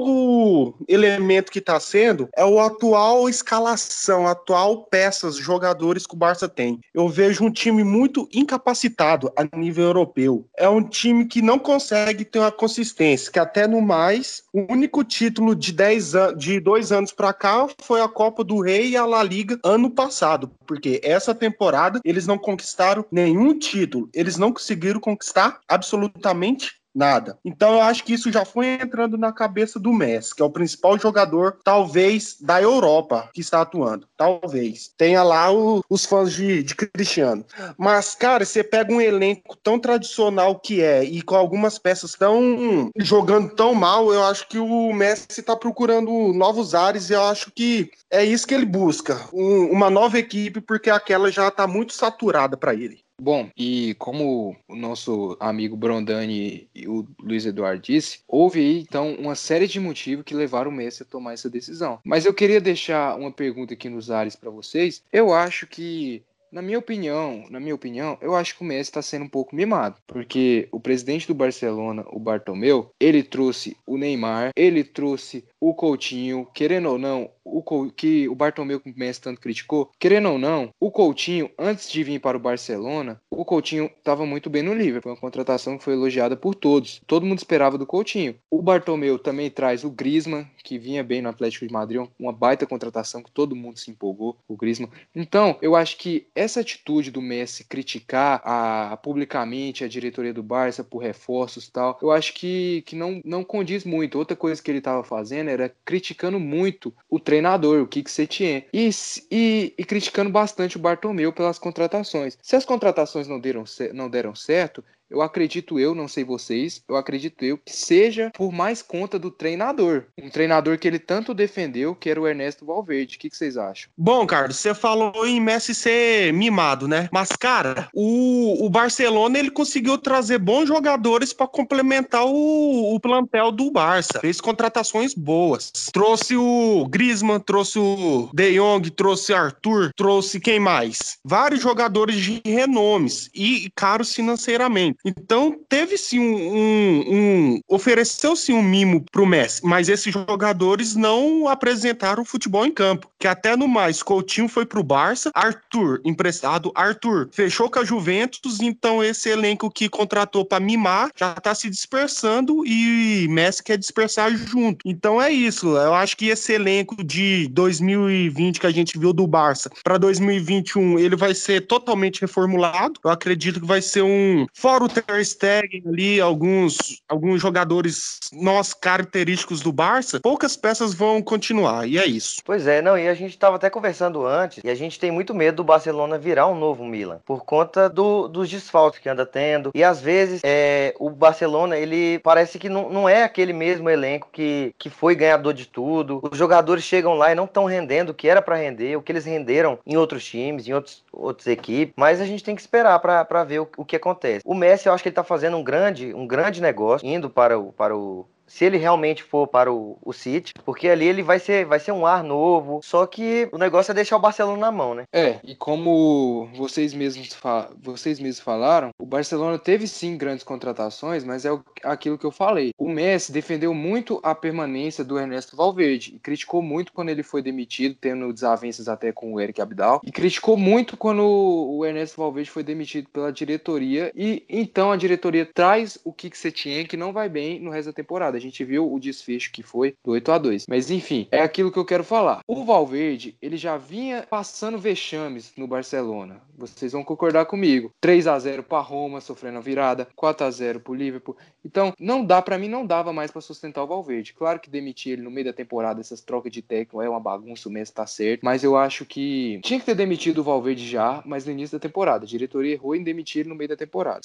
elemento 0.90 1.52
que 1.52 1.60
está 1.60 1.80
sendo 1.80 2.28
é 2.36 2.44
o 2.44 2.60
atual 2.60 3.30
escalação, 3.30 4.28
atual 4.28 4.84
peças, 4.84 5.38
jogadores 5.38 6.06
que 6.06 6.16
o 6.16 6.18
Barça 6.18 6.50
tem. 6.50 6.80
Eu 6.94 7.08
vejo 7.08 7.46
um 7.46 7.52
time 7.52 7.84
muito 7.84 8.28
incapacitado 8.34 9.32
a 9.38 9.58
nível 9.58 9.86
europeu. 9.86 10.46
É 10.58 10.68
um 10.68 10.84
time 10.84 11.26
que 11.26 11.42
não 11.42 11.58
consegue 11.58 12.26
ter 12.26 12.40
uma 12.40 12.52
consistência, 12.52 13.32
que 13.32 13.40
até 13.40 13.68
no 13.68 13.82
mais, 13.82 14.44
o 14.52 14.72
único 14.72 15.04
título 15.04 15.56
de 15.56 15.72
10 15.72 16.16
anos, 16.16 16.44
de 16.44 16.60
dois 16.60 16.92
anos 16.92 17.14
para 17.14 17.32
cá 17.32 17.68
foi 17.84 18.02
a 18.02 18.08
Copa 18.08 18.44
do 18.44 18.60
Rei 18.60 18.90
e 18.90 18.98
a 18.98 19.06
La 19.06 19.24
liga 19.26 19.60
ano 19.64 19.90
passado, 19.90 20.52
porque 20.66 21.02
essa 21.04 21.36
temporada 21.36 22.00
eles 22.04 22.26
não 22.26 22.38
conquistaram 22.38 23.06
nenhum 23.12 23.58
título, 23.58 24.10
eles 24.14 24.38
não 24.38 24.54
conseguiram 24.54 25.00
conquistar 25.00 25.60
absolutamente 25.68 26.80
Nada. 26.96 27.38
Então 27.44 27.74
eu 27.74 27.82
acho 27.82 28.06
que 28.06 28.14
isso 28.14 28.32
já 28.32 28.46
foi 28.46 28.68
entrando 28.82 29.18
na 29.18 29.34
cabeça 29.34 29.78
do 29.78 29.92
Messi, 29.92 30.34
que 30.34 30.42
é 30.42 30.46
o 30.46 30.50
principal 30.50 30.98
jogador, 30.98 31.58
talvez, 31.62 32.38
da 32.40 32.62
Europa 32.62 33.30
que 33.34 33.42
está 33.42 33.62
atuando. 33.62 34.08
Talvez. 34.16 34.90
Tenha 34.98 35.22
lá 35.22 35.52
o, 35.52 35.84
os 35.90 36.06
fãs 36.06 36.32
de, 36.32 36.64
de 36.64 36.74
Cristiano. 36.74 37.44
Mas, 37.78 38.16
cara, 38.16 38.46
você 38.46 38.64
pega 38.64 38.94
um 38.94 39.02
elenco 39.02 39.58
tão 39.58 39.78
tradicional 39.78 40.58
que 40.58 40.82
é 40.82 41.04
e 41.04 41.22
com 41.22 41.36
algumas 41.36 41.78
peças 41.78 42.14
tão 42.14 42.90
jogando 42.98 43.54
tão 43.54 43.74
mal, 43.74 44.14
eu 44.14 44.24
acho 44.24 44.48
que 44.48 44.58
o 44.58 44.94
Messi 44.94 45.28
está 45.30 45.56
procurando 45.56 46.32
novos 46.34 46.74
ares 46.74 47.10
e 47.10 47.14
eu 47.14 47.24
acho 47.24 47.52
que 47.52 47.92
é 48.10 48.24
isso 48.24 48.48
que 48.48 48.54
ele 48.54 48.66
busca. 48.66 49.20
Um, 49.34 49.66
uma 49.66 49.90
nova 49.90 50.18
equipe, 50.18 50.62
porque 50.62 50.90
aquela 50.90 51.30
já 51.30 51.50
está 51.50 51.68
muito 51.68 51.94
saturada 51.94 52.56
para 52.56 52.74
ele. 52.74 53.05
Bom, 53.22 53.50
e 53.58 53.96
como 53.96 54.56
o 54.68 54.76
nosso 54.76 55.38
amigo 55.40 55.78
Brondani 55.78 56.70
e 56.76 56.88
o 56.88 57.08
Luiz 57.20 57.46
Eduardo 57.46 57.82
disse, 57.82 58.20
houve 58.28 58.60
aí 58.60 58.80
então 58.80 59.16
uma 59.16 59.36
série 59.36 59.68
de 59.68 59.80
motivos 59.80 60.26
que 60.26 60.36
levaram 60.36 60.70
o 60.70 60.74
Messi 60.74 61.04
a 61.04 61.06
tomar 61.06 61.34
essa 61.34 61.50
decisão. 61.50 62.00
Mas 62.04 62.26
eu 62.26 62.34
queria 62.34 62.60
deixar 62.60 63.18
uma 63.18 63.32
pergunta 63.32 63.74
aqui 63.74 63.90
nos 63.90 64.12
ares 64.12 64.36
para 64.36 64.50
vocês. 64.50 65.02
Eu 65.12 65.34
acho 65.34 65.66
que 65.66 66.24
na 66.56 66.62
minha 66.62 66.80
opinião, 66.80 67.44
na 67.50 67.60
minha 67.60 67.76
opinião, 67.76 68.18
eu 68.22 68.34
acho 68.34 68.56
que 68.56 68.62
o 68.62 68.66
Messi 68.66 68.90
está 68.90 69.02
sendo 69.02 69.26
um 69.26 69.30
pouco 69.30 69.54
mimado, 69.54 69.98
porque 70.08 70.70
o 70.72 70.80
presidente 70.80 71.28
do 71.28 71.34
Barcelona, 71.34 72.06
o 72.08 72.18
Bartomeu, 72.18 72.90
ele 72.98 73.24
trouxe 73.24 73.76
o 73.86 73.98
Neymar, 73.98 74.52
ele 74.56 74.82
trouxe 74.82 75.44
o 75.60 75.74
Coutinho, 75.74 76.48
querendo 76.54 76.90
ou 76.90 76.98
não, 76.98 77.30
o 77.44 77.90
que 77.92 78.28
o 78.28 78.36
Bartomeu 78.36 78.80
com 78.80 78.90
o 78.90 78.94
Messi 78.96 79.22
tanto 79.22 79.40
criticou, 79.40 79.92
querendo 80.00 80.30
ou 80.30 80.40
não, 80.40 80.70
o 80.80 80.92
Coutinho, 80.92 81.50
antes 81.58 81.90
de 81.90 82.04
vir 82.04 82.20
para 82.20 82.38
o 82.38 82.40
Barcelona, 82.40 83.22
o 83.30 83.46
Coutinho 83.46 83.90
estava 83.98 84.26
muito 84.26 84.50
bem 84.50 84.64
no 84.64 84.74
Liverpool, 84.74 85.02
foi 85.04 85.12
uma 85.14 85.22
contratação 85.22 85.78
que 85.78 85.84
foi 85.84 85.94
elogiada 85.94 86.36
por 86.36 86.56
todos, 86.56 87.02
todo 87.06 87.26
mundo 87.26 87.38
esperava 87.38 87.78
do 87.78 87.86
Coutinho. 87.86 88.36
O 88.50 88.62
Bartomeu 88.62 89.20
também 89.20 89.50
traz 89.50 89.84
o 89.84 89.92
Griezmann, 89.92 90.48
que 90.64 90.80
vinha 90.80 91.04
bem 91.04 91.22
no 91.22 91.30
Atlético 91.30 91.68
de 91.68 91.74
Madrid, 91.74 92.06
uma 92.20 92.34
baita 92.34 92.66
contratação 92.66 93.22
que 93.22 93.32
todo 93.32 93.56
mundo 93.56 93.80
se 93.80 93.92
empolgou, 93.92 94.38
o 94.48 94.58
Griezmann. 94.58 94.90
Então, 95.16 95.58
eu 95.62 95.76
acho 95.76 95.98
que 95.98 96.28
essa 96.34 96.62
atitude 96.62 97.12
do 97.12 97.22
Messi 97.22 97.64
criticar 97.64 98.42
a, 98.44 98.98
publicamente 98.98 99.84
a 99.84 99.88
diretoria 99.88 100.34
do 100.34 100.42
Barça 100.42 100.84
por 100.84 101.00
reforços 101.00 101.68
e 101.68 101.72
tal, 101.72 101.98
eu 102.02 102.12
acho 102.12 102.34
que, 102.34 102.84
que 102.86 102.96
não, 102.96 103.22
não 103.24 103.44
condiz 103.44 103.84
muito. 103.84 104.18
Outra 104.18 104.36
coisa 104.36 104.62
que 104.62 104.72
ele 104.72 104.80
estava 104.80 105.04
fazendo 105.04 105.45
era 105.52 105.74
criticando 105.84 106.40
muito 106.40 106.94
o 107.10 107.20
treinador, 107.20 107.82
o 107.82 107.88
Kik 107.88 108.10
Setien, 108.10 108.66
e, 108.74 108.90
e, 109.32 109.74
e, 109.78 109.86
criticando 109.86 110.30
bastante 110.30 110.78
o 110.78 110.80
Bartomeu 110.80 111.32
pelas 111.32 111.60
contratações. 111.60 112.38
Se 112.42 112.56
as 112.56 112.66
contratações 112.66 113.28
não 113.28 113.40
deram, 113.40 113.64
não 113.94 114.10
deram 114.10 114.36
certo, 114.36 114.84
eu 115.10 115.22
acredito 115.22 115.80
eu, 115.80 115.94
não 115.94 116.08
sei 116.08 116.24
vocês, 116.24 116.84
eu 116.88 116.96
acredito 116.96 117.44
eu 117.44 117.58
que 117.58 117.76
seja 117.76 118.32
por 118.34 118.52
mais 118.52 118.82
conta 118.82 119.20
do 119.20 119.30
treinador. 119.32 120.06
Um 120.18 120.30
treinador 120.30 120.78
que 120.78 120.88
ele 120.88 121.00
tanto 121.00 121.34
defendeu, 121.34 121.96
que 121.96 122.10
era 122.10 122.20
o 122.20 122.28
Ernesto 122.28 122.66
Valverde. 122.66 123.16
O 123.16 123.20
que, 123.20 123.30
que 123.30 123.38
vocês 123.38 123.58
acham? 123.58 123.90
Bom, 123.98 124.26
Carlos, 124.26 124.58
você 124.58 124.74
falou 124.74 125.26
em 125.26 125.40
Messi 125.40 125.76
ser 125.76 126.34
mimado, 126.34 126.88
né? 126.88 127.10
Mas, 127.12 127.30
cara, 127.30 127.88
o, 127.94 128.66
o 128.66 128.70
Barcelona 128.70 129.38
ele 129.38 129.52
conseguiu 129.52 129.98
trazer 129.98 130.40
bons 130.40 130.68
jogadores 130.68 131.34
para 131.34 131.48
complementar 131.48 132.26
o, 132.26 132.96
o 132.96 133.00
plantel 133.00 133.52
do 133.52 133.72
Barça. 133.72 134.20
Fez 134.20 134.42
contratações 134.42 135.14
boas. 135.14 135.72
Trouxe 135.94 136.36
o 136.36 136.88
Griezmann, 136.90 137.40
trouxe 137.40 137.80
o 137.80 138.30
De 138.34 138.56
Jong, 138.56 138.90
trouxe 138.92 139.34
Arthur, 139.34 139.92
trouxe 139.96 140.40
quem 140.40 140.60
mais? 140.60 141.18
Vários 141.24 141.62
jogadores 141.62 142.16
de 142.18 142.42
renomes 142.46 143.30
e 143.34 143.72
caros 143.76 144.14
financeiramente. 144.14 144.95
Então, 145.04 145.60
teve 145.68 145.98
sim 145.98 146.20
um. 146.20 146.36
um, 146.56 147.04
um 147.08 147.60
ofereceu 147.68 148.36
sim 148.36 148.54
um 148.54 148.64
mimo 148.64 149.04
pro 149.12 149.26
Messi, 149.26 149.62
mas 149.64 149.90
esses 149.90 150.14
jogadores 150.14 150.96
não 150.96 151.48
apresentaram 151.48 152.26
futebol 152.26 152.66
em 152.66 152.72
campo. 152.72 153.10
Que 153.20 153.28
até 153.28 153.56
no 153.56 153.68
mais, 153.68 154.04
Coutinho 154.04 154.48
foi 154.48 154.66
pro 154.66 154.84
Barça, 154.84 155.32
Arthur, 155.34 156.02
emprestado, 156.06 156.72
Arthur 156.76 157.30
fechou 157.32 157.70
com 157.70 157.80
a 157.80 157.86
Juventus, 157.86 158.60
então 158.62 159.04
esse 159.04 159.30
elenco 159.30 159.70
que 159.70 159.90
contratou 159.90 160.46
para 160.46 160.64
mimar 160.64 161.10
já 161.16 161.34
tá 161.36 161.54
se 161.54 161.70
dispersando 161.70 162.66
e 162.66 163.28
Messi 163.30 163.64
quer 163.64 163.78
dispersar 163.78 164.36
junto. 164.36 164.78
Então 164.86 165.22
é 165.22 165.32
isso. 165.32 165.76
Eu 165.76 165.94
acho 165.94 166.16
que 166.16 166.28
esse 166.28 166.54
elenco 166.54 167.04
de 167.04 167.48
2020 167.50 168.60
que 168.60 168.68
a 168.68 168.72
gente 168.72 168.98
viu 168.98 169.14
do 169.14 169.28
Barça 169.28 169.70
para 169.84 169.98
2021, 169.98 171.00
ele 171.00 171.16
vai 171.16 171.34
ser 171.34 171.62
totalmente 171.62 172.22
reformulado. 172.22 173.00
Eu 173.04 173.10
acredito 173.10 173.60
que 173.60 173.66
vai 173.66 173.82
ser 173.82 174.04
um 174.04 174.46
fora 174.54 174.85
o 174.86 174.90
Ter 174.90 175.26
Stegen 175.26 175.84
ali, 175.88 176.22
alguns, 176.22 177.02
alguns 177.08 177.42
jogadores 177.42 178.20
nós 178.32 178.74
característicos 178.74 179.62
do 179.62 179.72
Barça, 179.72 180.20
poucas 180.20 180.56
peças 180.56 180.94
vão 180.94 181.22
continuar, 181.22 181.88
e 181.88 181.98
é 181.98 182.06
isso. 182.06 182.42
Pois 182.44 182.68
é, 182.68 182.82
não, 182.82 182.98
e 182.98 183.08
a 183.08 183.14
gente 183.14 183.32
estava 183.32 183.56
até 183.56 183.70
conversando 183.70 184.26
antes, 184.26 184.64
e 184.64 184.70
a 184.70 184.76
gente 184.76 185.00
tem 185.00 185.12
muito 185.12 185.34
medo 185.34 185.58
do 185.58 185.64
Barcelona 185.64 186.18
virar 186.18 186.48
um 186.48 186.58
novo 186.58 186.86
Milan, 186.86 187.20
por 187.26 187.44
conta 187.46 187.90
do, 187.90 188.28
dos 188.28 188.50
desfalques 188.50 189.00
que 189.00 189.10
anda 189.10 189.26
tendo, 189.26 189.72
e 189.74 189.84
às 189.84 190.00
vezes 190.00 190.42
é, 190.44 190.94
o 191.00 191.10
Barcelona, 191.10 191.78
ele 191.78 192.20
parece 192.20 192.60
que 192.60 192.70
não, 192.70 192.90
não 192.90 193.10
é 193.10 193.24
aquele 193.24 193.54
mesmo 193.54 193.90
elenco 193.90 194.30
que, 194.32 194.74
que 194.78 194.90
foi 194.90 195.16
ganhador 195.16 195.54
de 195.54 195.66
tudo, 195.66 196.22
os 196.32 196.38
jogadores 196.38 196.84
chegam 196.84 197.16
lá 197.16 197.32
e 197.32 197.36
não 197.36 197.46
estão 197.46 197.66
rendendo 197.66 198.10
o 198.10 198.14
que 198.14 198.28
era 198.28 198.42
para 198.42 198.56
render, 198.56 198.96
o 198.96 199.02
que 199.02 199.12
eles 199.12 199.26
renderam 199.26 199.80
em 199.86 199.98
outros 199.98 200.26
times, 200.26 200.68
em 200.68 200.74
outros, 200.74 201.04
outras 201.12 201.48
equipes, 201.48 201.94
mas 201.98 202.22
a 202.22 202.26
gente 202.26 202.44
tem 202.44 202.56
que 202.56 202.62
esperar 202.62 203.00
para 203.00 203.44
ver 203.44 203.62
o, 203.62 203.68
o 203.78 203.86
que 203.86 203.96
acontece. 203.96 204.42
O 204.46 204.54
Messi 204.54 204.75
Messi, 204.76 204.88
eu 204.88 204.94
acho 204.94 205.02
que 205.02 205.08
ele 205.08 205.14
está 205.14 205.24
fazendo 205.24 205.56
um 205.56 205.64
grande, 205.64 206.14
um 206.14 206.28
grande 206.28 206.62
negócio, 206.62 207.08
indo 207.08 207.30
para 207.30 207.58
o, 207.58 207.72
para 207.72 207.96
o 207.96 208.28
se 208.48 208.66
ele 208.66 208.78
realmente 208.78 209.24
for 209.24 209.48
para 209.48 209.72
o, 209.72 209.98
o 210.02 210.14
City, 210.14 210.54
porque 210.64 210.88
ali 210.88 211.08
ele 211.08 211.24
vai 211.24 211.40
ser, 211.40 211.66
vai 211.66 211.80
ser 211.80 211.92
um 211.92 212.06
ar 212.06 212.24
novo. 212.24 212.80
Só 212.84 213.06
que 213.06 213.50
o 213.52 213.58
negócio 213.58 213.92
é 213.92 213.96
deixar 213.96 214.18
o 214.18 214.20
Barcelona 214.20 214.58
na 214.58 214.72
mão, 214.72 214.94
né? 214.94 215.06
É, 215.12 215.40
e 215.44 215.56
como 215.56 216.50
vocês 216.56 216.94
mesmos, 216.94 217.36
vocês 217.82 218.20
mesmos 218.20 218.40
falaram, 218.40 218.90
o 219.00 219.06
Barcelona 219.06 219.58
teve 219.58 219.88
sim 219.88 220.18
grandes 220.18 220.44
contratações, 220.44 221.24
mas 221.24 221.46
é 221.46 221.50
aquilo 221.84 222.18
que 222.18 222.26
eu 222.26 222.32
falei. 222.32 222.72
O 222.78 222.90
Messi 222.90 223.32
defendeu 223.32 223.74
muito 223.74 224.20
a 224.24 224.36
permanência 224.36 225.04
do 225.04 225.18
Ernesto 225.18 225.56
Valverde 225.56 226.14
e 226.16 226.20
criticou 226.20 226.62
muito 226.62 226.94
quando 226.94 227.10
ele 227.10 227.24
foi 227.24 227.42
demitido, 227.42 227.96
tendo 228.00 228.32
desavenças 228.32 228.88
até 228.88 229.12
com 229.12 229.34
o 229.34 229.40
Eric 229.40 229.62
Abidal, 229.62 230.02
e 230.04 230.12
criticou 230.12 230.58
muito 230.58 230.98
quando 230.98 231.24
o 231.24 231.86
Ernesto 231.86 232.18
Valverde 232.18 232.50
foi 232.50 232.64
demitido 232.64 233.10
pela 233.10 233.32
diretoria. 233.32 234.12
E 234.16 234.44
então 234.50 234.92
a 234.92 234.98
diretoria 234.98 235.46
traz 235.46 235.98
o 236.04 236.14
que 236.14 236.36
você 236.36 236.52
tinha 236.52 236.86
que 236.86 236.98
não 236.98 237.14
vai 237.14 237.30
bem 237.30 237.60
no 237.60 237.72
resto 237.72 237.88
da 237.88 237.94
temporada 237.94 238.35
A 238.36 238.42
gente 238.42 238.64
viu 238.64 238.92
o 238.92 239.00
desfecho 239.00 239.52
que 239.52 239.64
foi 239.64 239.96
do 240.04 240.12
8 240.12 240.32
a 240.32 240.38
2 240.38 240.66
Mas 240.70 240.92
enfim, 240.92 241.28
é 241.32 241.42
aquilo 241.42 241.72
que 241.72 241.80
eu 241.80 241.86
quero 241.86 242.04
falar. 242.04 242.42
O 242.48 242.64
Valverde, 242.64 243.36
ele 243.42 243.58
já 243.58 243.78
vinha 243.78 244.26
passando 244.30 244.78
vexames 244.78 245.52
no 245.58 245.68
Barcelona. 245.68 246.42
Vocês 246.58 246.92
vão 246.92 247.04
concordar 247.04 247.46
comigo. 247.46 247.92
3 248.00 248.28
a 248.28 248.38
0 248.38 248.64
para 248.64 248.80
Roma, 248.80 249.22
sofrendo 249.22 249.58
a 249.58 249.62
virada, 249.62 250.08
4 250.16 250.46
a 250.46 250.52
0 250.52 250.80
para 250.80 250.92
o 250.92 250.96
Liverpool. 250.96 251.36
Então, 251.64 251.94
não 252.00 252.24
dá 252.24 252.42
para 252.42 252.58
mim 252.58 252.70
não 252.76 252.86
dava 252.86 253.14
mais 253.14 253.32
para 253.32 253.42
sustentar 253.42 253.84
o 253.84 253.88
Valverde. 253.88 254.34
Claro 254.34 254.60
que 254.60 254.70
demitir 254.70 255.14
ele 255.14 255.22
no 255.22 255.32
meio 255.32 255.46
da 255.46 255.54
temporada, 255.54 256.02
essas 256.02 256.22
trocas 256.22 256.52
de 256.52 256.62
técnico 256.62 257.02
é 257.02 257.10
uma 257.10 257.20
bagunça, 257.20 257.70
o 257.70 257.72
mês 257.72 257.90
tá 257.90 258.06
certo, 258.06 258.42
mas 258.44 258.64
eu 258.64 258.76
acho 258.76 259.06
que 259.06 259.60
tinha 259.64 259.80
que 259.80 259.86
ter 259.86 259.96
demitido 259.96 260.40
o 260.40 260.44
Valverde 260.44 260.88
já, 260.88 261.24
mas 261.26 261.46
no 261.46 261.52
início 261.52 261.78
da 261.78 261.82
temporada. 261.82 262.26
A 262.26 262.28
diretoria 262.28 262.74
errou 262.74 262.96
em 262.96 263.04
demitir 263.04 263.42
ele 263.42 263.50
no 263.50 263.56
meio 263.56 263.70
da 263.70 263.76
temporada. 263.76 264.22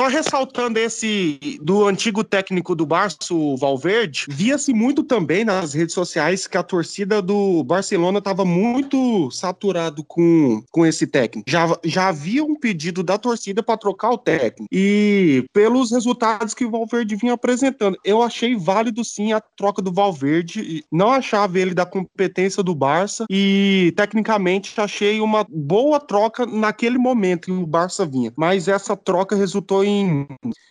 Só 0.00 0.06
ressaltando 0.06 0.78
esse 0.78 1.58
do 1.60 1.84
antigo 1.84 2.22
técnico 2.22 2.76
do 2.76 2.86
Barça, 2.86 3.16
Valverde, 3.56 4.26
via-se 4.28 4.72
muito 4.72 5.02
também 5.02 5.44
nas 5.44 5.74
redes 5.74 5.94
sociais 5.94 6.46
que 6.46 6.56
a 6.56 6.62
torcida 6.62 7.20
do 7.22 7.62
Barcelona 7.64 8.18
estava 8.18 8.44
muito 8.44 9.30
saturado 9.30 10.04
com, 10.04 10.62
com 10.70 10.86
esse 10.86 11.06
técnico. 11.06 11.50
Já, 11.50 11.66
já 11.84 12.08
havia 12.08 12.44
um 12.44 12.54
pedido 12.54 13.02
da 13.02 13.18
torcida 13.18 13.62
para 13.62 13.76
trocar 13.76 14.10
o 14.10 14.18
técnico. 14.18 14.66
E 14.70 15.44
pelos 15.52 15.90
resultados 15.90 16.54
que 16.54 16.64
o 16.64 16.70
Valverde 16.70 17.16
vinha 17.16 17.34
apresentando, 17.34 17.98
eu 18.04 18.22
achei 18.22 18.56
válido 18.56 19.04
sim 19.04 19.32
a 19.32 19.40
troca 19.40 19.82
do 19.82 19.92
Valverde. 19.92 20.84
Não 20.90 21.10
achava 21.10 21.58
ele 21.58 21.74
da 21.74 21.86
competência 21.86 22.62
do 22.62 22.74
Barça 22.74 23.26
e 23.30 23.92
tecnicamente 23.96 24.80
achei 24.80 25.20
uma 25.20 25.46
boa 25.48 26.00
troca 26.00 26.46
naquele 26.46 26.98
momento 26.98 27.46
que 27.46 27.52
o 27.52 27.66
Barça 27.66 28.06
vinha. 28.06 28.32
Mas 28.36 28.68
essa 28.68 28.96
troca 28.96 29.36
resultou 29.36 29.84
em, 29.84 30.26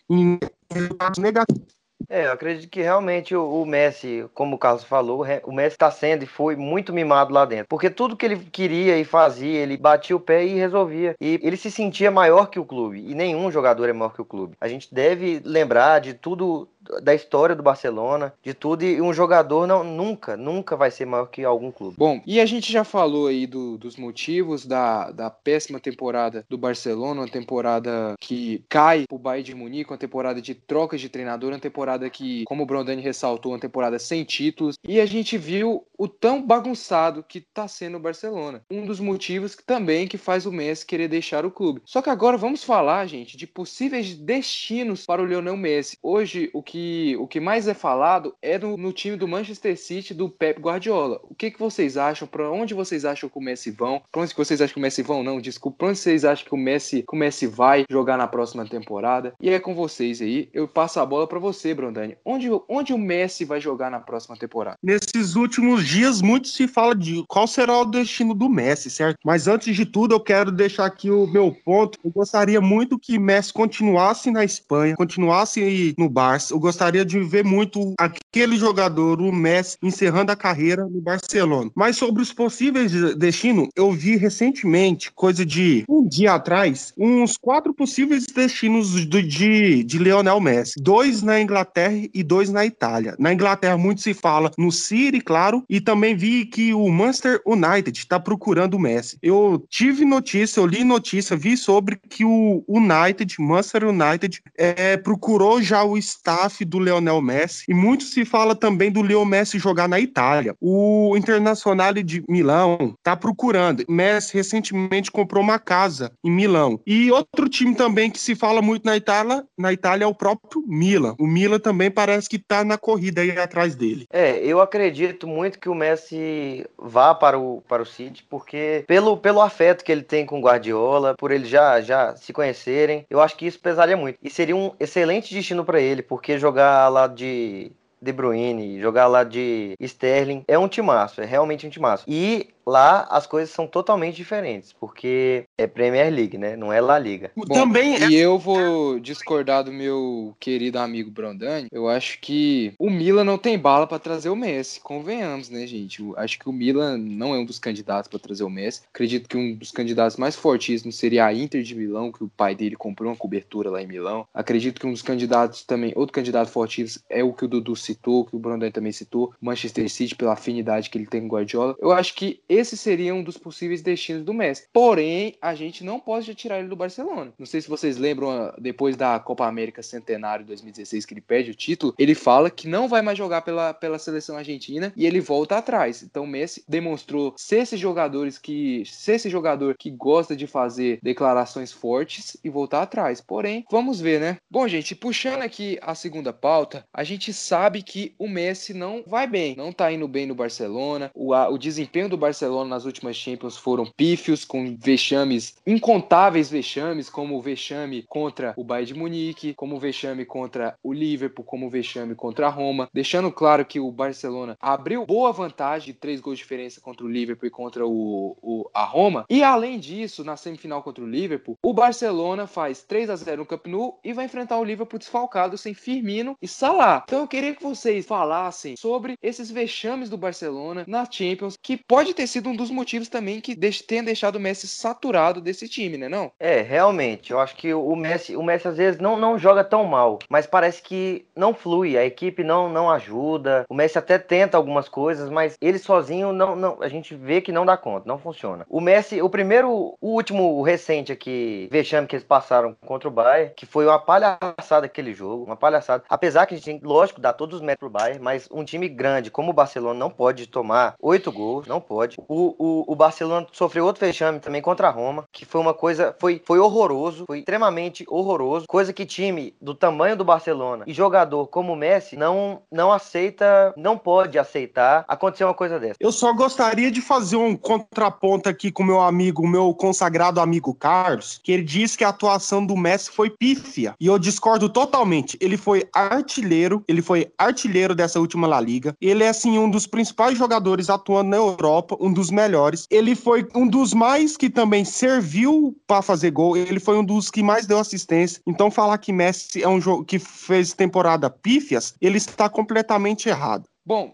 em 0.09 0.39
resultados 0.71 1.19
negativos 1.19 1.78
é, 2.07 2.25
eu 2.25 2.31
acredito 2.31 2.69
que 2.69 2.81
realmente 2.81 3.35
o, 3.35 3.61
o 3.61 3.65
Messi, 3.65 4.25
como 4.33 4.55
o 4.55 4.59
Carlos 4.59 4.83
falou, 4.83 5.25
o 5.43 5.51
Messi 5.51 5.75
está 5.75 5.91
sendo 5.91 6.23
e 6.23 6.27
foi 6.27 6.55
muito 6.55 6.93
mimado 6.93 7.33
lá 7.33 7.45
dentro. 7.45 7.67
Porque 7.67 7.89
tudo 7.89 8.15
que 8.15 8.25
ele 8.25 8.37
queria 8.37 8.97
e 8.97 9.03
fazia, 9.03 9.59
ele 9.59 9.77
batia 9.77 10.15
o 10.15 10.19
pé 10.19 10.45
e 10.45 10.55
resolvia. 10.55 11.15
E 11.19 11.39
ele 11.43 11.57
se 11.57 11.69
sentia 11.69 12.11
maior 12.11 12.47
que 12.47 12.59
o 12.59 12.65
clube. 12.65 13.03
E 13.07 13.13
nenhum 13.13 13.51
jogador 13.51 13.89
é 13.89 13.93
maior 13.93 14.13
que 14.13 14.21
o 14.21 14.25
clube. 14.25 14.55
A 14.61 14.67
gente 14.67 14.93
deve 14.93 15.41
lembrar 15.43 15.99
de 15.99 16.13
tudo 16.13 16.67
da 17.01 17.13
história 17.13 17.55
do 17.55 17.63
Barcelona, 17.63 18.34
de 18.43 18.53
tudo, 18.53 18.84
e 18.84 19.01
um 19.01 19.13
jogador 19.13 19.67
não, 19.67 19.84
nunca, 19.84 20.36
nunca 20.36 20.75
vai 20.75 20.91
ser 20.91 21.05
maior 21.05 21.27
que 21.27 21.43
algum 21.43 21.72
clube. 21.72 21.96
Bom, 21.98 22.22
e 22.25 22.39
a 22.39 22.46
gente 22.46 22.72
já 22.72 22.84
falou 22.84 23.27
aí 23.27 23.46
do, 23.46 23.77
dos 23.77 23.96
motivos 23.96 24.65
da, 24.65 25.12
da 25.12 25.29
péssima 25.29 25.79
temporada 25.79 26.46
do 26.50 26.58
Barcelona, 26.58 27.22
uma 27.22 27.27
temporada 27.27 28.15
que 28.19 28.63
cai 28.69 29.05
pro 29.08 29.17
Bayern 29.17 29.43
de 29.43 29.55
Munique, 29.55 29.91
uma 29.91 29.98
temporada 29.98 30.41
de 30.41 30.55
trocas 30.55 31.01
de 31.01 31.10
treinador, 31.10 31.51
uma 31.51 31.60
temporada 31.60 32.10
que, 32.10 32.43
como 32.46 32.63
o 32.63 32.65
Brondani 32.65 33.01
ressaltou, 33.01 33.51
uma 33.51 33.60
temporada 33.60 34.00
sem 34.00 34.24
títulos, 34.24 34.75
e 34.88 35.00
a 35.00 35.05
gente 35.05 35.38
viu 35.38 35.86
o 35.98 36.08
tão 36.08 36.41
bagunçado 36.41 37.24
que 37.24 37.41
tá 37.41 37.67
sendo 37.67 37.98
o 37.98 38.00
Barcelona. 38.00 38.63
Um 38.72 38.86
dos 38.86 39.00
motivos 39.00 39.53
que, 39.53 39.63
também 39.63 40.08
que 40.08 40.17
faz 40.17 40.46
o 40.46 40.51
Messi 40.51 40.86
querer 40.86 41.08
deixar 41.08 41.46
o 41.46 41.51
clube. 41.51 41.81
Só 41.86 42.01
que 42.01 42.10
agora 42.10 42.38
vamos 42.38 42.63
falar, 42.63 43.05
gente, 43.05 43.36
de 43.36 43.46
possíveis 43.46 44.15
destinos 44.15 45.05
para 45.05 45.22
o 45.22 45.25
Lionel 45.25 45.58
Messi. 45.58 45.98
Hoje, 46.01 46.50
o 46.53 46.63
que, 46.63 46.78
o 47.19 47.27
que 47.27 47.39
mais 47.39 47.67
é 47.67 47.74
falado 47.74 48.36
é 48.41 48.57
no, 48.57 48.77
no 48.77 48.93
time 48.93 49.15
do 49.15 49.27
Manchester 49.27 49.77
City 49.77 50.13
do 50.13 50.29
Pep 50.29 50.59
Guardiola. 50.59 51.19
O 51.24 51.36
que, 51.36 51.51
que 51.51 51.59
vocês 51.59 51.98
acham? 51.98 52.27
Para 52.27 52.50
onde 52.50 52.74
vocês 52.74 53.05
acham 53.05 53.29
que 53.29 53.38
o 53.38 53.41
Messi 53.41 53.71
vão? 53.71 54.01
Para 54.12 54.21
onde 54.21 54.33
vocês 54.36 54.62
acham 54.62 54.74
que 54.74 54.79
o 54.79 54.81
Messi 54.81 55.01
vão? 55.01 55.24
Não, 55.24 55.39
desculpa. 55.39 55.77
Para 55.79 55.88
onde 55.89 56.00
vocês 56.00 56.25
acham 56.25 56.45
que 56.45 56.53
o 56.53 56.57
Messi, 56.57 57.03
que 57.07 57.15
o 57.15 57.19
Messi 57.19 57.48
vai 57.48 57.86
jogar 57.89 58.17
na 58.17 58.27
próxima 58.27 58.65
temporada? 58.65 59.33
E 59.41 59.50
é 59.50 59.59
com 59.59 59.74
vocês 59.74 60.21
aí. 60.21 60.50
Eu 60.53 60.67
passo 60.67 61.00
a 61.00 61.05
bola 61.05 61.27
para 61.27 61.39
você, 61.39 61.74
Brondani. 61.74 62.17
Onde, 62.25 62.50
onde 62.67 62.93
o 62.93 62.98
Messi 62.98 63.45
vai 63.45 63.59
jogar 63.59 63.89
na 63.89 64.00
próxima 64.00 64.38
temporada? 64.38 64.77
Nesses 64.81 65.36
últimos 65.36 65.86
dias, 65.86 66.21
muito 66.21 66.48
se 66.48 66.67
fala 66.67 66.95
de 66.95 67.24
qual 67.27 67.48
será 67.48 67.79
o 67.79 67.86
destino 67.86 68.33
do 68.33 68.50
Messi, 68.50 68.89
certo? 68.89 69.17
Mas 69.24 69.48
antes 69.48 69.75
de 69.75 69.86
tudo, 69.86 70.15
eu 70.15 70.19
quero 70.19 70.51
deixar 70.51 70.86
aqui 70.86 71.09
o 71.09 71.27
meu 71.27 71.55
ponto. 71.65 71.98
Eu 72.03 72.12
gostaria 72.12 72.62
muito 72.62 73.00
que 73.00 73.17
Messi 73.17 73.53
continuasse 73.53 74.31
na 74.31 74.43
Espanha, 74.43 74.95
continuasse 74.95 75.95
no 75.98 76.09
Barça. 76.09 76.53
Eu 76.53 76.59
gostaria 76.69 77.03
de 77.03 77.19
ver 77.19 77.43
muito 77.43 77.95
aquele 77.97 78.55
jogador, 78.55 79.19
o 79.19 79.31
Messi, 79.33 79.75
encerrando 79.81 80.31
a 80.31 80.35
carreira 80.35 80.85
no 80.85 81.01
Barcelona. 81.01 81.71
Mas 81.73 81.97
sobre 81.97 82.21
os 82.21 82.31
possíveis 82.31 82.91
destinos, 83.15 83.69
eu 83.75 83.91
vi 83.91 84.15
recentemente, 84.15 85.11
coisa 85.11 85.43
de 85.43 85.83
um 85.89 86.07
dia 86.07 86.33
atrás, 86.33 86.93
uns 86.95 87.35
quatro 87.38 87.73
possíveis 87.73 88.27
destinos 88.27 88.91
de, 89.07 89.23
de, 89.23 89.83
de 89.83 89.97
Lionel 89.97 90.39
Messi. 90.39 90.73
Dois 90.79 91.23
na 91.23 91.41
Inglaterra 91.41 92.07
e 92.13 92.21
dois 92.21 92.51
na 92.51 92.63
Itália. 92.63 93.15
Na 93.17 93.33
Inglaterra, 93.33 93.75
muito 93.75 94.01
se 94.01 94.13
fala 94.13 94.51
no 94.55 94.71
City, 94.71 95.21
claro, 95.21 95.63
e 95.67 95.81
também 95.81 96.15
vi 96.15 96.45
que 96.45 96.71
o 96.71 96.88
Manchester 96.89 97.41
United 97.47 97.97
está 97.97 98.19
procurando 98.19 98.75
o 98.75 98.79
Messi. 98.79 99.17
Eu 99.23 99.65
tive 99.67 100.05
notícia, 100.05 100.59
eu 100.59 100.67
li 100.67 100.83
notícia, 100.83 101.35
vi 101.35 101.57
sobre 101.57 101.95
que 101.95 102.23
o 102.23 102.63
United, 102.67 103.35
Manchester 103.41 103.85
United, 103.88 104.39
é, 104.55 104.97
procurou 104.97 105.59
já 105.63 105.83
o 105.83 105.97
staff 105.97 106.58
do 106.65 106.79
Lionel 106.79 107.21
Messi 107.21 107.65
e 107.67 107.73
muito 107.73 108.03
se 108.03 108.25
fala 108.25 108.55
também 108.55 108.91
do 108.91 109.01
Leo 109.01 109.25
Messi 109.25 109.59
jogar 109.59 109.87
na 109.87 109.99
Itália. 109.99 110.55
O 110.59 111.15
Internacional 111.17 111.93
de 111.93 112.23
Milão 112.29 112.95
está 112.97 113.15
procurando. 113.15 113.83
Messi 113.87 114.35
recentemente 114.35 115.11
comprou 115.11 115.43
uma 115.43 115.57
casa 115.57 116.11
em 116.23 116.31
Milão. 116.31 116.79
E 116.85 117.11
outro 117.11 117.49
time 117.49 117.75
também 117.75 118.09
que 118.11 118.19
se 118.19 118.35
fala 118.35 118.61
muito 118.61 118.85
na 118.85 118.95
Itália, 118.95 119.43
na 119.57 119.73
Itália 119.73 120.05
é 120.05 120.07
o 120.07 120.13
próprio 120.13 120.63
Milan. 120.67 121.15
O 121.19 121.27
Milan 121.27 121.59
também 121.59 121.89
parece 121.89 122.29
que 122.29 122.35
está 122.35 122.63
na 122.63 122.77
corrida 122.77 123.21
aí 123.21 123.31
atrás 123.31 123.75
dele. 123.75 124.05
É, 124.11 124.37
eu 124.43 124.61
acredito 124.61 125.27
muito 125.27 125.59
que 125.59 125.69
o 125.69 125.75
Messi 125.75 126.65
vá 126.77 127.13
para 127.13 127.37
o, 127.37 127.61
para 127.67 127.81
o 127.81 127.85
City, 127.85 128.25
porque 128.29 128.83
pelo, 128.87 129.17
pelo 129.17 129.41
afeto 129.41 129.83
que 129.83 129.91
ele 129.91 130.03
tem 130.03 130.25
com 130.25 130.39
o 130.39 130.41
Guardiola, 130.41 131.15
por 131.17 131.31
eles 131.31 131.49
já, 131.49 131.81
já 131.81 132.15
se 132.15 132.33
conhecerem, 132.33 133.05
eu 133.09 133.21
acho 133.21 133.35
que 133.35 133.45
isso 133.45 133.59
pesaria 133.59 133.97
muito. 133.97 134.17
E 134.21 134.29
seria 134.29 134.55
um 134.55 134.71
excelente 134.79 135.33
destino 135.33 135.63
para 135.63 135.79
ele, 135.79 136.01
porque 136.01 136.37
jogar 136.39 136.88
lá 136.89 137.08
de 137.08 137.72
De 138.01 138.12
Bruyne, 138.13 138.79
jogar 138.79 139.08
lá 139.08 139.24
de 139.24 139.75
Sterling, 139.79 140.43
é 140.48 140.58
um 140.58 140.67
timaço, 140.67 141.22
é 141.22 141.25
realmente 141.25 141.67
um 141.67 141.69
timaço. 141.69 142.05
E 142.08 142.48
Lá 142.69 143.07
as 143.09 143.25
coisas 143.25 143.49
são 143.49 143.65
totalmente 143.65 144.15
diferentes, 144.15 144.71
porque 144.71 145.45
é 145.57 145.65
Premier 145.65 146.13
League, 146.13 146.38
né? 146.38 146.55
Não 146.55 146.71
é 146.71 146.79
La 146.79 146.99
Liga. 146.99 147.31
Bom, 147.35 147.45
Também 147.45 147.95
é... 147.95 148.09
E 148.09 148.15
eu 148.15 148.38
vou 148.38 148.99
discordar 148.99 149.63
do 149.63 149.71
meu 149.71 150.35
querido 150.39 150.77
amigo 150.77 151.09
Brondani. 151.09 151.67
Eu 151.71 151.89
acho 151.89 152.19
que 152.19 152.73
o 152.77 152.89
Milan 152.89 153.23
não 153.23 153.39
tem 153.39 153.57
bala 153.57 153.88
para 153.88 153.97
trazer 153.97 154.29
o 154.29 154.35
Messi. 154.35 154.79
Convenhamos, 154.79 155.49
né, 155.49 155.65
gente? 155.65 155.99
Eu 156.01 156.13
acho 156.15 156.38
que 156.38 156.47
o 156.47 156.53
Milan 156.53 156.97
não 156.97 157.33
é 157.33 157.39
um 157.39 157.45
dos 157.45 157.57
candidatos 157.57 158.07
para 158.07 158.19
trazer 158.19 158.43
o 158.43 158.49
Messi. 158.49 158.81
Acredito 158.93 159.27
que 159.27 159.38
um 159.38 159.55
dos 159.55 159.71
candidatos 159.71 160.17
mais 160.17 160.35
fortíssimos 160.35 160.95
seria 160.95 161.25
a 161.25 161.33
Inter 161.33 161.63
de 161.63 161.73
Milão, 161.73 162.11
que 162.11 162.23
o 162.23 162.29
pai 162.29 162.53
dele 162.53 162.75
comprou 162.75 163.09
uma 163.09 163.17
cobertura 163.17 163.71
lá 163.71 163.81
em 163.81 163.88
Milão. 163.88 164.27
Acredito 164.31 164.79
que 164.79 164.85
um 164.85 164.91
dos 164.91 165.01
candidatos 165.01 165.63
também, 165.63 165.91
outro 165.95 166.13
candidato 166.13 166.51
fortíssimo 166.51 167.03
é 167.09 167.23
o 167.23 167.33
que 167.33 167.45
o 167.45 167.47
Dudu 167.47 167.75
citou, 167.75 168.25
que 168.25 168.35
o 168.35 168.39
Brondani 168.39 168.71
também 168.71 168.91
citou, 168.91 169.33
Manchester 169.41 169.89
City, 169.89 170.15
pela 170.15 170.33
afinidade 170.33 170.89
que 170.89 170.97
ele 170.97 171.07
tem 171.07 171.21
com 171.21 171.27
o 171.27 171.31
Guardiola. 171.31 171.75
Eu 171.79 171.91
acho 171.91 172.13
que 172.13 172.39
esse 172.59 172.75
seria 172.75 173.15
um 173.15 173.23
dos 173.23 173.37
possíveis 173.37 173.81
destinos 173.81 174.23
do 174.23 174.33
Messi. 174.33 174.67
Porém, 174.73 175.35
a 175.41 175.55
gente 175.55 175.83
não 175.83 175.99
pode 175.99 176.33
tirar 176.35 176.59
ele 176.59 176.67
do 176.67 176.75
Barcelona. 176.75 177.33
Não 177.39 177.45
sei 177.45 177.61
se 177.61 177.69
vocês 177.69 177.97
lembram, 177.97 178.29
ah, 178.29 178.55
depois 178.59 178.95
da 178.95 179.19
Copa 179.19 179.47
América 179.47 179.81
Centenário 179.81 180.45
2016, 180.45 181.05
que 181.05 181.13
ele 181.13 181.21
perde 181.21 181.51
o 181.51 181.55
título, 181.55 181.93
ele 181.97 182.13
fala 182.13 182.49
que 182.49 182.67
não 182.67 182.87
vai 182.87 183.01
mais 183.01 183.17
jogar 183.17 183.41
pela, 183.41 183.73
pela 183.73 183.97
seleção 183.97 184.37
argentina 184.37 184.91
e 184.95 185.05
ele 185.05 185.21
volta 185.21 185.57
atrás. 185.57 186.03
Então, 186.03 186.23
o 186.23 186.27
Messi 186.27 186.63
demonstrou 186.67 187.33
ser 187.37 187.59
esse 187.59 187.77
jogadores 187.77 188.37
que 188.37 188.83
ser 188.85 189.13
esse 189.13 189.29
jogador 189.29 189.75
que 189.77 189.89
gosta 189.89 190.35
de 190.35 190.45
fazer 190.45 190.99
declarações 191.01 191.71
fortes 191.71 192.35
e 192.43 192.49
voltar 192.49 192.81
atrás. 192.81 193.21
Porém, 193.21 193.65
vamos 193.71 194.01
ver, 194.01 194.19
né? 194.19 194.37
Bom, 194.49 194.67
gente, 194.67 194.95
puxando 194.95 195.41
aqui 195.41 195.79
a 195.81 195.95
segunda 195.95 196.33
pauta, 196.33 196.85
a 196.93 197.03
gente 197.03 197.31
sabe 197.33 197.81
que 197.81 198.13
o 198.19 198.27
Messi 198.27 198.73
não 198.73 199.03
vai 199.07 199.25
bem, 199.25 199.55
não 199.55 199.71
tá 199.71 199.91
indo 199.91 200.07
bem 200.07 200.25
no 200.25 200.35
Barcelona. 200.35 201.09
O, 201.15 201.33
a, 201.33 201.49
o 201.49 201.57
desempenho 201.57 202.09
do 202.09 202.17
Barcelona 202.17 202.48
Barcelona 202.49 202.69
nas 202.69 202.85
últimas 202.85 203.15
Champions 203.15 203.57
foram 203.57 203.85
pífios, 203.85 204.43
com 204.43 204.75
vexames, 204.79 205.55
incontáveis 205.67 206.49
vexames, 206.49 207.09
como 207.09 207.37
o 207.37 207.41
vexame 207.41 208.03
contra 208.09 208.53
o 208.57 208.63
Bayern 208.63 208.93
de 208.93 208.99
Munique, 208.99 209.53
como 209.53 209.75
o 209.75 209.79
vexame 209.79 210.25
contra 210.25 210.75
o 210.81 210.91
Liverpool, 210.91 211.45
como 211.45 211.67
o 211.67 211.69
vexame 211.69 212.15
contra 212.15 212.47
a 212.47 212.49
Roma, 212.49 212.89
deixando 212.91 213.31
claro 213.31 213.63
que 213.63 213.79
o 213.79 213.91
Barcelona 213.91 214.57
abriu 214.59 215.05
boa 215.05 215.31
vantagem 215.31 215.93
de 215.93 215.99
três 215.99 216.19
gols 216.19 216.37
de 216.37 216.43
diferença 216.43 216.81
contra 216.81 217.05
o 217.05 217.09
Liverpool 217.09 217.47
e 217.47 217.51
contra 217.51 217.85
o, 217.85 218.35
o, 218.41 218.69
a 218.73 218.83
Roma. 218.83 219.25
E 219.29 219.43
além 219.43 219.77
disso, 219.77 220.23
na 220.23 220.35
semifinal 220.35 220.81
contra 220.81 221.03
o 221.03 221.07
Liverpool, 221.07 221.55
o 221.63 221.73
Barcelona 221.73 222.47
faz 222.47 222.81
3 222.81 223.11
a 223.11 223.15
0 223.15 223.41
no 223.41 223.45
Camp 223.45 223.67
Nou 223.67 223.99
e 224.03 224.11
vai 224.11 224.25
enfrentar 224.25 224.57
o 224.57 224.63
Liverpool 224.63 224.97
desfalcado 224.97 225.57
sem 225.57 225.75
Firmino 225.75 226.35
e 226.41 226.47
Salah. 226.47 227.03
Então 227.05 227.19
eu 227.19 227.27
queria 227.27 227.53
que 227.53 227.61
vocês 227.61 228.07
falassem 228.07 228.75
sobre 228.75 229.17
esses 229.21 229.51
vexames 229.51 230.09
do 230.09 230.17
Barcelona 230.17 230.83
na 230.87 231.05
Champions, 231.09 231.55
que 231.61 231.77
pode 231.77 232.13
ter 232.13 232.25
sido 232.29 232.50
um 232.50 232.55
dos 232.55 232.69
motivos 232.69 233.09
também 233.09 233.41
que 233.41 233.55
tenha 233.55 234.03
deixado 234.03 234.36
o 234.36 234.39
Messi 234.39 234.67
saturado 234.67 235.41
desse 235.41 235.67
time, 235.67 235.98
né 235.98 236.07
não? 236.07 236.31
É, 236.39 236.62
realmente. 236.62 237.31
Eu 237.31 237.39
acho 237.39 237.55
que 237.55 237.74
o 237.74 237.95
Messi, 237.95 238.36
o 238.36 238.43
Messi 238.43 238.67
às 238.67 238.77
vezes 238.77 239.00
não, 239.00 239.17
não 239.17 239.38
joga 239.38 239.63
tão 239.63 239.83
mal, 239.86 240.19
mas 240.29 240.48
parece 240.48 240.81
que 240.81 241.25
não 241.36 241.53
flui, 241.53 241.98
a 241.98 242.05
equipe 242.05 242.43
não, 242.43 242.69
não 242.69 242.89
ajuda. 242.89 243.65
O 243.69 243.74
Messi 243.74 243.98
até 243.98 244.17
tenta 244.17 244.57
algumas 244.57 244.88
coisas, 244.88 245.29
mas 245.29 245.57
ele 245.59 245.79
sozinho 245.79 246.31
não, 246.31 246.55
não, 246.55 246.81
a 246.81 246.88
gente 246.88 247.15
vê 247.15 247.41
que 247.41 247.51
não 247.51 247.65
dá 247.65 247.75
conta, 247.75 248.07
não 248.07 248.17
funciona. 248.17 248.65
O 248.69 248.79
Messi, 248.79 249.21
o 249.21 249.29
primeiro, 249.29 249.69
o 249.69 249.98
último 250.01 250.57
o 250.57 250.62
recente 250.62 251.12
aqui, 251.12 251.67
vexame 251.71 252.07
que 252.07 252.15
eles 252.15 252.25
passaram 252.25 252.75
contra 252.86 253.07
o 253.07 253.12
Bayern, 253.12 253.53
que 253.55 253.65
foi 253.65 253.86
uma 253.86 254.00
palhaçada 254.00 254.86
aquele 254.86 255.13
jogo, 255.13 255.43
uma 255.43 255.55
palhaçada. 255.55 256.03
Apesar 256.09 256.45
que 256.45 256.53
a 256.53 256.57
gente 256.57 256.65
tem, 256.65 256.79
lógico, 256.83 257.21
dar 257.21 257.33
todos 257.33 257.55
os 257.55 257.62
méritos 257.62 257.79
pro 257.79 257.89
Bayern, 257.89 258.21
mas 258.21 258.48
um 258.51 258.63
time 258.63 258.88
grande 258.88 259.31
como 259.31 259.51
o 259.51 259.53
Barcelona 259.53 259.98
não 259.98 260.09
pode 260.09 260.48
tomar 260.48 260.95
oito 261.01 261.31
gols, 261.31 261.67
não 261.67 261.81
pode. 261.81 262.17
O, 262.27 262.55
o, 262.57 262.85
o 262.88 262.95
Barcelona 262.95 263.47
sofreu 263.51 263.85
outro 263.85 263.99
fechame 263.99 264.39
também 264.39 264.61
contra 264.61 264.88
a 264.88 264.91
Roma, 264.91 265.25
que 265.31 265.45
foi 265.45 265.61
uma 265.61 265.73
coisa, 265.73 266.15
foi, 266.19 266.41
foi 266.45 266.59
horroroso, 266.59 267.25
foi 267.25 267.39
extremamente 267.39 268.05
horroroso, 268.07 268.65
coisa 268.67 268.93
que 268.93 269.05
time 269.05 269.53
do 269.61 269.73
tamanho 269.73 270.15
do 270.15 270.25
Barcelona 270.25 270.83
e 270.88 270.93
jogador 270.93 271.47
como 271.47 271.73
o 271.73 271.75
Messi 271.75 272.15
não, 272.15 272.61
não 272.71 272.91
aceita, 272.91 273.73
não 273.77 273.97
pode 273.97 274.38
aceitar 274.38 275.05
acontecer 275.07 275.43
uma 275.43 275.53
coisa 275.53 275.79
dessa. 275.79 275.95
Eu 275.99 276.11
só 276.11 276.33
gostaria 276.33 276.91
de 276.91 277.01
fazer 277.01 277.35
um 277.35 277.55
contraponto 277.55 278.49
aqui 278.49 278.71
com 278.71 278.83
meu 278.83 279.01
amigo, 279.01 279.47
meu 279.47 279.73
consagrado 279.73 280.39
amigo 280.39 280.73
Carlos, 280.73 281.39
que 281.43 281.51
ele 281.51 281.63
disse 281.63 281.97
que 281.97 282.03
a 282.03 282.09
atuação 282.09 282.65
do 282.65 282.75
Messi 282.75 283.11
foi 283.11 283.29
pífia, 283.29 283.95
e 283.99 284.07
eu 284.07 284.17
discordo 284.19 284.69
totalmente. 284.69 285.38
Ele 285.41 285.57
foi 285.57 285.88
artilheiro, 285.93 286.83
ele 286.88 287.01
foi 287.01 287.31
artilheiro 287.38 287.95
dessa 287.95 288.19
última 288.19 288.47
La 288.47 288.59
Liga, 288.59 288.95
ele 289.01 289.23
é 289.23 289.29
assim 289.29 289.57
um 289.57 289.69
dos 289.69 289.88
principais 289.88 290.38
jogadores 290.38 290.89
atuando 290.89 291.29
na 291.29 291.38
Europa, 291.38 291.97
um 291.99 292.08
dos 292.13 292.29
melhores. 292.29 292.85
Ele 292.89 293.15
foi 293.15 293.47
um 293.55 293.67
dos 293.67 293.93
mais 293.93 294.37
que 294.37 294.49
também 294.49 294.85
serviu 294.85 295.75
para 295.87 296.01
fazer 296.01 296.31
gol. 296.31 296.57
Ele 296.57 296.79
foi 296.79 296.97
um 296.97 297.03
dos 297.03 297.29
que 297.29 297.43
mais 297.43 297.65
deu 297.65 297.79
assistência. 297.79 298.41
Então 298.45 298.71
falar 298.71 298.97
que 298.97 299.13
Messi 299.13 299.63
é 299.63 299.67
um 299.67 299.81
jogo 299.81 300.05
que 300.05 300.19
fez 300.19 300.73
temporada 300.73 301.29
pífias, 301.29 301.95
ele 302.01 302.17
está 302.17 302.49
completamente 302.49 303.29
errado. 303.29 303.67
Bom, 303.85 304.13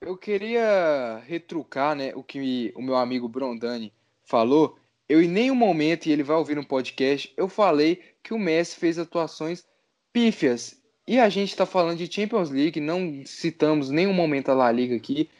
eu 0.00 0.16
queria 0.16 1.22
retrucar, 1.26 1.94
né, 1.94 2.12
o 2.14 2.22
que 2.22 2.72
o 2.76 2.82
meu 2.82 2.96
amigo 2.96 3.28
Brondani 3.28 3.92
falou. 4.24 4.76
Eu 5.08 5.22
em 5.22 5.28
nenhum 5.28 5.54
momento, 5.54 6.06
e 6.06 6.12
ele 6.12 6.22
vai 6.22 6.36
ouvir 6.36 6.54
no 6.54 6.66
podcast, 6.66 7.32
eu 7.36 7.48
falei 7.48 8.02
que 8.22 8.34
o 8.34 8.38
Messi 8.38 8.76
fez 8.76 8.98
atuações 8.98 9.64
pífias. 10.12 10.76
E 11.06 11.18
a 11.18 11.28
gente 11.30 11.48
está 11.48 11.64
falando 11.64 11.96
de 11.96 12.12
Champions 12.12 12.50
League, 12.50 12.78
não 12.78 13.22
citamos 13.24 13.88
nenhum 13.88 14.12
momento 14.12 14.50
a 14.50 14.54
La 14.54 14.70
Liga 14.70 14.94
aqui, 14.94 15.30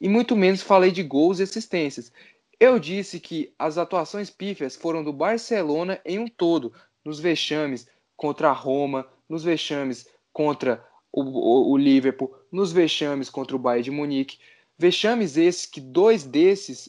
e 0.00 0.08
muito 0.08 0.36
menos 0.36 0.62
falei 0.62 0.90
de 0.90 1.02
gols 1.02 1.38
e 1.38 1.42
assistências. 1.42 2.12
Eu 2.58 2.78
disse 2.78 3.20
que 3.20 3.52
as 3.58 3.76
atuações 3.76 4.30
pífias 4.30 4.76
foram 4.76 5.04
do 5.04 5.12
Barcelona 5.12 6.00
em 6.04 6.18
um 6.18 6.26
todo, 6.26 6.72
nos 7.04 7.20
vexames 7.20 7.86
contra 8.16 8.48
a 8.48 8.52
Roma, 8.52 9.06
nos 9.28 9.44
vexames 9.44 10.08
contra 10.32 10.82
o, 11.12 11.22
o, 11.22 11.72
o 11.72 11.76
Liverpool, 11.76 12.34
nos 12.50 12.72
vexames 12.72 13.28
contra 13.28 13.54
o 13.54 13.58
Bayern 13.58 13.84
de 13.84 13.90
Munique. 13.90 14.38
Vexames 14.78 15.36
esses 15.36 15.66
que 15.66 15.80
dois 15.80 16.24
desses, 16.24 16.88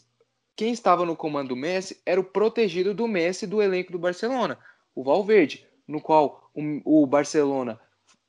quem 0.56 0.72
estava 0.72 1.06
no 1.06 1.16
comando 1.16 1.50
do 1.50 1.56
Messi 1.56 2.02
era 2.06 2.20
o 2.20 2.24
protegido 2.24 2.94
do 2.94 3.08
Messi 3.08 3.46
do 3.46 3.62
elenco 3.62 3.92
do 3.92 4.00
Barcelona, 4.00 4.58
o 4.96 5.04
Valverde, 5.04 5.66
no 5.88 6.02
qual 6.02 6.50
o, 6.54 7.04
o 7.04 7.06
Barcelona 7.06 7.80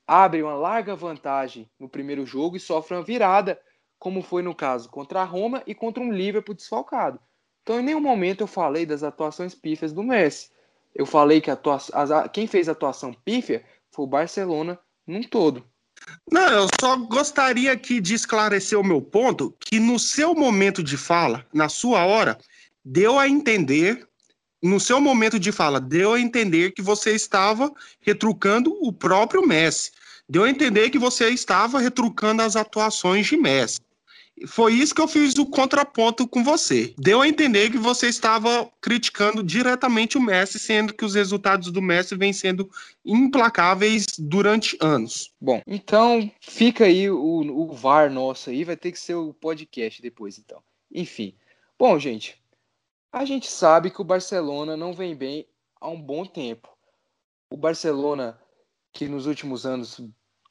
abre 0.06 0.42
uma 0.42 0.54
larga 0.54 0.96
vantagem 0.96 1.68
no 1.78 1.88
primeiro 1.88 2.24
jogo 2.24 2.56
e 2.56 2.60
sofre 2.60 2.96
uma 2.96 3.02
virada, 3.02 3.60
como 3.98 4.22
foi 4.22 4.42
no 4.42 4.54
caso 4.54 4.88
contra 4.88 5.20
a 5.20 5.24
Roma 5.24 5.62
e 5.66 5.74
contra 5.74 6.02
um 6.02 6.12
Liverpool 6.12 6.54
desfalcado. 6.54 7.18
Então, 7.62 7.80
em 7.80 7.82
nenhum 7.82 8.00
momento 8.00 8.42
eu 8.42 8.46
falei 8.46 8.86
das 8.86 9.02
atuações 9.02 9.54
pífias 9.54 9.92
do 9.92 10.02
Messi. 10.02 10.50
Eu 10.94 11.04
falei 11.04 11.40
que 11.40 11.50
a 11.50 11.58
a, 11.92 12.28
quem 12.28 12.46
fez 12.46 12.68
a 12.68 12.72
atuação 12.72 13.12
pífia 13.12 13.64
foi 13.90 14.04
o 14.04 14.08
Barcelona 14.08 14.78
num 15.06 15.22
todo. 15.22 15.64
Não, 16.30 16.48
eu 16.48 16.66
só 16.80 16.96
gostaria 16.96 17.72
aqui 17.72 18.00
de 18.00 18.14
esclarecer 18.14 18.78
o 18.78 18.84
meu 18.84 19.02
ponto, 19.02 19.54
que 19.58 19.78
no 19.78 19.98
seu 19.98 20.34
momento 20.34 20.82
de 20.82 20.96
fala, 20.96 21.44
na 21.52 21.68
sua 21.68 22.06
hora, 22.06 22.38
deu 22.84 23.18
a 23.18 23.28
entender, 23.28 24.06
no 24.62 24.78
seu 24.78 25.00
momento 25.00 25.38
de 25.38 25.52
fala, 25.52 25.80
deu 25.80 26.14
a 26.14 26.20
entender 26.20 26.72
que 26.72 26.82
você 26.82 27.12
estava 27.12 27.72
retrucando 28.00 28.72
o 28.80 28.92
próprio 28.92 29.46
Messi. 29.46 29.90
Deu 30.28 30.44
a 30.44 30.50
entender 30.50 30.90
que 30.90 30.98
você 30.98 31.30
estava 31.30 31.78
retrucando 31.78 32.42
as 32.42 32.56
atuações 32.56 33.26
de 33.26 33.36
Messi. 33.36 33.80
Foi 34.46 34.72
isso 34.74 34.94
que 34.94 35.00
eu 35.00 35.08
fiz 35.08 35.34
o 35.36 35.46
contraponto 35.46 36.26
com 36.26 36.44
você. 36.44 36.94
Deu 36.98 37.22
a 37.22 37.28
entender 37.28 37.70
que 37.70 37.78
você 37.78 38.08
estava 38.08 38.70
criticando 38.80 39.42
diretamente 39.42 40.16
o 40.16 40.20
Messi, 40.20 40.58
sendo 40.58 40.94
que 40.94 41.04
os 41.04 41.14
resultados 41.14 41.70
do 41.70 41.82
Messi 41.82 42.16
vêm 42.16 42.32
sendo 42.32 42.70
implacáveis 43.04 44.06
durante 44.18 44.76
anos. 44.80 45.32
Bom, 45.40 45.62
então 45.66 46.30
fica 46.40 46.84
aí 46.84 47.10
o, 47.10 47.18
o 47.18 47.72
VAR 47.72 48.10
nosso 48.10 48.50
aí, 48.50 48.64
vai 48.64 48.76
ter 48.76 48.92
que 48.92 48.98
ser 48.98 49.14
o 49.14 49.34
podcast 49.34 50.00
depois, 50.02 50.38
então. 50.38 50.62
Enfim. 50.92 51.34
Bom, 51.78 51.98
gente, 51.98 52.36
a 53.12 53.24
gente 53.24 53.48
sabe 53.48 53.90
que 53.90 54.00
o 54.00 54.04
Barcelona 54.04 54.76
não 54.76 54.92
vem 54.92 55.14
bem 55.14 55.46
há 55.80 55.88
um 55.88 56.00
bom 56.00 56.24
tempo. 56.24 56.68
O 57.50 57.56
Barcelona, 57.56 58.38
que 58.92 59.08
nos 59.08 59.26
últimos 59.26 59.64
anos 59.64 60.00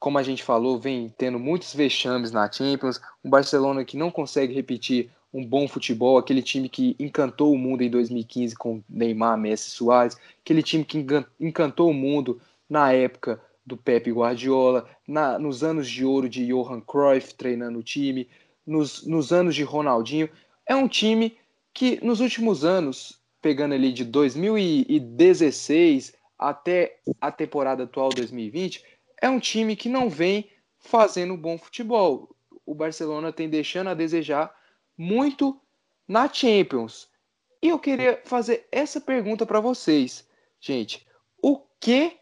como 0.08 0.16
a 0.16 0.22
gente 0.22 0.42
falou, 0.42 0.78
vem 0.78 1.12
tendo 1.18 1.38
muitos 1.38 1.74
vexames 1.74 2.32
na 2.32 2.50
Champions. 2.50 2.98
Um 3.22 3.28
Barcelona 3.28 3.84
que 3.84 3.94
não 3.94 4.10
consegue 4.10 4.54
repetir 4.54 5.10
um 5.30 5.44
bom 5.44 5.68
futebol, 5.68 6.16
aquele 6.16 6.40
time 6.40 6.66
que 6.66 6.96
encantou 6.98 7.52
o 7.52 7.58
mundo 7.58 7.82
em 7.82 7.90
2015 7.90 8.56
com 8.56 8.82
Neymar, 8.88 9.36
Messi, 9.36 9.68
Suárez, 9.68 10.16
aquele 10.40 10.62
time 10.62 10.82
que 10.82 11.04
encantou 11.38 11.90
o 11.90 11.92
mundo 11.92 12.40
na 12.70 12.90
época 12.90 13.38
do 13.66 13.76
Pepe 13.76 14.10
Guardiola, 14.10 14.88
na, 15.06 15.38
nos 15.38 15.62
anos 15.62 15.86
de 15.86 16.06
ouro 16.06 16.26
de 16.26 16.46
Johan 16.46 16.80
Cruyff 16.80 17.34
treinando 17.34 17.78
o 17.78 17.82
time, 17.82 18.26
nos, 18.66 19.06
nos 19.06 19.30
anos 19.30 19.54
de 19.54 19.62
Ronaldinho. 19.62 20.30
É 20.66 20.74
um 20.74 20.88
time 20.88 21.36
que 21.74 22.02
nos 22.02 22.20
últimos 22.20 22.64
anos, 22.64 23.20
pegando 23.42 23.74
ali 23.74 23.92
de 23.92 24.06
2016 24.06 26.14
até 26.38 26.96
a 27.20 27.30
temporada 27.30 27.82
atual 27.82 28.08
2020, 28.08 28.82
é 29.20 29.28
um 29.28 29.38
time 29.38 29.76
que 29.76 29.88
não 29.88 30.08
vem 30.08 30.50
fazendo 30.78 31.36
bom 31.36 31.58
futebol. 31.58 32.34
O 32.64 32.74
Barcelona 32.74 33.32
tem 33.32 33.48
deixando 33.48 33.90
a 33.90 33.94
desejar 33.94 34.54
muito 34.96 35.60
na 36.06 36.32
Champions. 36.32 37.08
E 37.62 37.68
eu 37.68 37.78
queria 37.78 38.22
fazer 38.24 38.66
essa 38.70 39.00
pergunta 39.00 39.44
para 39.44 39.60
vocês, 39.60 40.26
gente. 40.60 41.06
O 41.42 41.58
que 41.80 42.16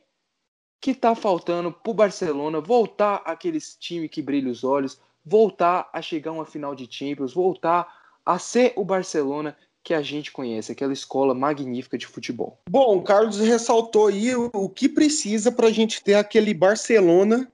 que 0.81 0.95
tá 0.95 1.15
faltando 1.15 1.73
pro 1.73 1.95
Barcelona 1.95 2.61
voltar 2.61 3.23
aqueles 3.25 3.77
time 3.77 4.09
que 4.09 4.23
brilha 4.23 4.51
os 4.51 4.63
olhos, 4.63 5.01
voltar 5.25 5.91
a 5.93 6.01
chegar 6.01 6.31
a 6.31 6.35
uma 6.35 6.47
final 6.47 6.75
de 6.75 6.87
Champions, 6.89 7.35
voltar 7.35 7.93
a 8.25 8.39
ser 8.39 8.73
o 8.77 8.85
Barcelona 8.85 9.57
que 9.87 9.95
a 9.95 10.03
gente 10.03 10.33
conhece, 10.33 10.73
aquela 10.73 10.93
escola 10.93 11.33
magnífica 11.33 11.97
de 11.97 12.09
futebol. 12.09 12.59
Bom, 12.69 12.97
o 12.97 13.03
Carlos 13.03 13.39
ressaltou 13.39 14.09
aí 14.09 14.35
o, 14.35 14.69
que 14.69 14.89
precisa 14.89 15.53
para 15.53 15.69
a 15.69 15.73
gente 15.73 16.03
ter 16.03 16.15
aquele 16.15 16.53
Barcelona 16.53 17.47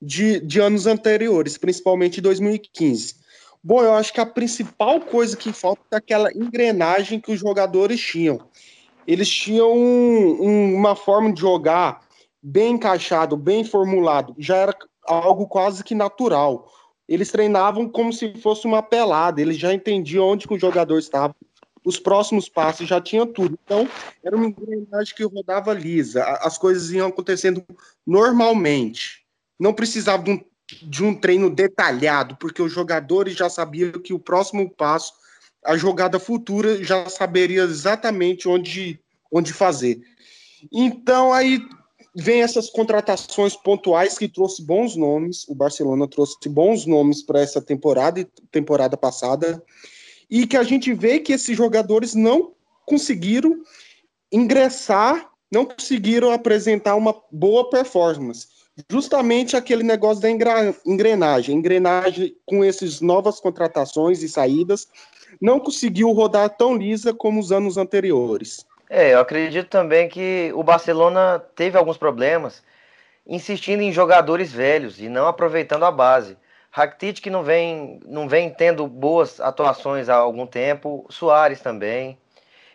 de, 0.00 0.40
de 0.40 0.60
anos 0.60 0.86
anteriores, 0.86 1.58
principalmente 1.58 2.22
2015. 2.22 3.16
Bom, 3.62 3.82
eu 3.82 3.92
acho 3.92 4.14
que 4.14 4.20
a 4.20 4.24
principal 4.24 4.98
coisa 4.98 5.36
que 5.36 5.52
falta 5.52 5.82
é 5.92 5.96
aquela 5.96 6.32
engrenagem 6.32 7.20
que 7.20 7.30
os 7.30 7.38
jogadores 7.38 8.00
tinham. 8.00 8.40
Eles 9.06 9.28
tinham 9.28 9.70
um, 9.70 10.42
um, 10.42 10.74
uma 10.76 10.96
forma 10.96 11.34
de 11.34 11.42
jogar 11.42 12.00
bem 12.42 12.72
encaixado, 12.72 13.36
bem 13.36 13.62
formulado, 13.62 14.34
já 14.38 14.56
era 14.56 14.74
algo 15.06 15.46
quase 15.46 15.84
que 15.84 15.94
natural. 15.94 16.66
Eles 17.06 17.30
treinavam 17.30 17.86
como 17.86 18.10
se 18.10 18.32
fosse 18.38 18.66
uma 18.66 18.82
pelada, 18.82 19.38
eles 19.38 19.58
já 19.58 19.74
entendiam 19.74 20.26
onde 20.26 20.46
o 20.48 20.58
jogador 20.58 20.98
estava, 20.98 21.36
os 21.84 21.98
próximos 21.98 22.48
passos 22.48 22.88
já 22.88 23.00
tinha 23.00 23.26
tudo. 23.26 23.58
Então, 23.62 23.88
era 24.24 24.34
uma 24.34 24.46
engrenagem 24.46 25.14
que 25.14 25.24
rodava 25.24 25.72
lisa, 25.74 26.24
as 26.40 26.56
coisas 26.56 26.90
iam 26.90 27.08
acontecendo 27.08 27.62
normalmente. 28.06 29.24
Não 29.60 29.74
precisava 29.74 30.22
de 30.22 30.30
um, 30.30 30.44
de 30.82 31.04
um 31.04 31.14
treino 31.14 31.50
detalhado, 31.50 32.36
porque 32.36 32.62
os 32.62 32.72
jogadores 32.72 33.36
já 33.36 33.50
sabiam 33.50 33.92
que 33.92 34.14
o 34.14 34.18
próximo 34.18 34.68
passo, 34.70 35.12
a 35.64 35.76
jogada 35.76 36.18
futura, 36.18 36.82
já 36.82 37.08
saberia 37.08 37.62
exatamente 37.62 38.48
onde, 38.48 38.98
onde 39.30 39.52
fazer. 39.52 40.00
Então, 40.72 41.32
aí 41.32 41.60
vem 42.16 42.42
essas 42.42 42.70
contratações 42.70 43.56
pontuais 43.56 44.16
que 44.16 44.28
trouxe 44.28 44.64
bons 44.64 44.96
nomes. 44.96 45.46
O 45.48 45.54
Barcelona 45.54 46.08
trouxe 46.08 46.36
bons 46.48 46.86
nomes 46.86 47.22
para 47.22 47.40
essa 47.40 47.60
temporada 47.60 48.20
e 48.20 48.24
temporada 48.50 48.96
passada 48.96 49.62
e 50.30 50.46
que 50.46 50.56
a 50.56 50.62
gente 50.62 50.92
vê 50.92 51.18
que 51.18 51.32
esses 51.32 51.56
jogadores 51.56 52.14
não 52.14 52.52
conseguiram 52.86 53.60
ingressar, 54.32 55.30
não 55.50 55.64
conseguiram 55.64 56.32
apresentar 56.32 56.96
uma 56.96 57.14
boa 57.30 57.70
performance. 57.70 58.48
Justamente 58.90 59.56
aquele 59.56 59.84
negócio 59.84 60.20
da 60.20 60.28
engrenagem, 60.30 61.56
engrenagem 61.56 62.36
com 62.44 62.64
essas 62.64 63.00
novas 63.00 63.38
contratações 63.38 64.22
e 64.22 64.28
saídas, 64.28 64.88
não 65.40 65.60
conseguiu 65.60 66.10
rodar 66.10 66.50
tão 66.50 66.76
lisa 66.76 67.14
como 67.14 67.38
os 67.38 67.52
anos 67.52 67.76
anteriores. 67.76 68.66
É, 68.90 69.14
eu 69.14 69.20
acredito 69.20 69.68
também 69.68 70.08
que 70.08 70.50
o 70.54 70.62
Barcelona 70.62 71.42
teve 71.54 71.78
alguns 71.78 71.96
problemas 71.96 72.62
insistindo 73.26 73.82
em 73.82 73.92
jogadores 73.92 74.52
velhos 74.52 75.00
e 75.00 75.08
não 75.08 75.26
aproveitando 75.26 75.84
a 75.84 75.90
base. 75.90 76.36
Rakitic 76.76 77.22
que 77.22 77.30
não 77.30 77.44
vem, 77.44 78.00
não 78.04 78.28
vem 78.28 78.50
tendo 78.50 78.88
boas 78.88 79.38
atuações 79.40 80.08
há 80.08 80.16
algum 80.16 80.44
tempo, 80.44 81.06
Soares 81.08 81.60
também. 81.60 82.18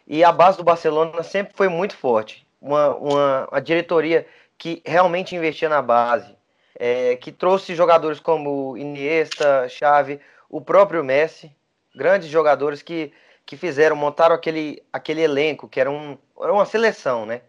E 0.07 0.23
a 0.23 0.31
base 0.31 0.57
do 0.57 0.63
Barcelona 0.63 1.21
sempre 1.21 1.51
foi 1.53 1.67
muito 1.67 1.97
forte. 1.97 2.47
Uma, 2.61 2.95
uma, 2.95 3.47
uma 3.51 3.61
diretoria 3.61 4.25
que 4.57 4.81
realmente 4.85 5.35
investia 5.35 5.67
na 5.67 5.81
base, 5.81 6.33
é, 6.75 7.17
que 7.17 7.29
trouxe 7.29 7.75
jogadores 7.75 8.21
como 8.21 8.77
Iniesta, 8.77 9.67
Xavi, 9.67 10.21
o 10.49 10.61
próprio 10.61 11.03
Messi, 11.03 11.53
grandes 11.93 12.29
jogadores 12.29 12.81
que, 12.81 13.11
que 13.45 13.57
fizeram, 13.57 13.97
montaram 13.97 14.33
aquele, 14.33 14.81
aquele 14.93 15.23
elenco, 15.23 15.67
que 15.67 15.77
era, 15.77 15.91
um, 15.91 16.17
era 16.41 16.53
uma 16.53 16.65
seleção, 16.65 17.25
né? 17.25 17.41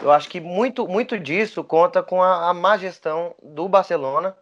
Eu 0.00 0.12
acho 0.12 0.28
que 0.28 0.40
muito, 0.40 0.86
muito 0.86 1.18
disso 1.18 1.64
conta 1.64 2.04
com 2.04 2.22
a, 2.22 2.50
a 2.50 2.54
má 2.54 2.76
gestão 2.76 3.34
do 3.42 3.68
Barcelona 3.68 4.36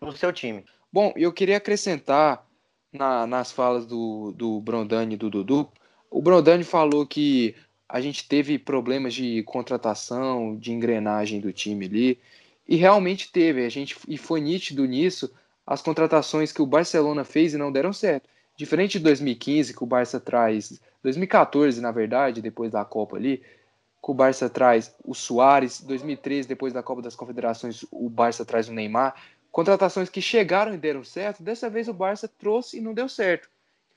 no 0.00 0.12
seu 0.12 0.32
time. 0.32 0.64
Bom, 0.94 1.12
eu 1.16 1.32
queria 1.32 1.56
acrescentar 1.56 2.46
na, 2.92 3.26
nas 3.26 3.50
falas 3.50 3.84
do, 3.84 4.30
do 4.30 4.60
Brondani 4.60 5.14
e 5.14 5.16
do 5.16 5.28
Dudu. 5.28 5.68
O 6.08 6.22
Brondani 6.22 6.62
falou 6.62 7.04
que 7.04 7.52
a 7.88 8.00
gente 8.00 8.28
teve 8.28 8.60
problemas 8.60 9.12
de 9.12 9.42
contratação, 9.42 10.56
de 10.56 10.70
engrenagem 10.70 11.40
do 11.40 11.52
time 11.52 11.86
ali, 11.86 12.20
e 12.68 12.76
realmente 12.76 13.32
teve. 13.32 13.66
A 13.66 13.68
gente 13.68 13.96
e 14.06 14.16
foi 14.16 14.40
nítido 14.40 14.84
nisso 14.84 15.34
as 15.66 15.82
contratações 15.82 16.52
que 16.52 16.62
o 16.62 16.66
Barcelona 16.66 17.24
fez 17.24 17.54
e 17.54 17.58
não 17.58 17.72
deram 17.72 17.92
certo. 17.92 18.28
Diferente 18.56 18.98
de 18.98 19.02
2015, 19.02 19.74
que 19.74 19.82
o 19.82 19.86
Barça 19.86 20.20
traz, 20.20 20.80
2014, 21.02 21.80
na 21.80 21.90
verdade, 21.90 22.40
depois 22.40 22.70
da 22.70 22.84
Copa 22.84 23.16
ali, 23.16 23.38
que 23.38 24.10
o 24.12 24.14
Barça 24.14 24.48
traz 24.48 24.94
o 25.04 25.12
Soares, 25.12 25.80
2013, 25.80 26.46
depois 26.46 26.72
da 26.72 26.84
Copa 26.84 27.02
das 27.02 27.16
Confederações, 27.16 27.84
o 27.90 28.08
Barça 28.08 28.44
traz 28.44 28.68
o 28.68 28.72
Neymar 28.72 29.16
contratações 29.54 30.10
que 30.10 30.20
chegaram 30.20 30.74
e 30.74 30.76
deram 30.76 31.04
certo, 31.04 31.40
dessa 31.40 31.70
vez 31.70 31.86
o 31.86 31.94
Barça 31.94 32.26
trouxe 32.26 32.78
e 32.78 32.80
não 32.80 32.92
deu 32.92 33.08
certo. 33.08 33.48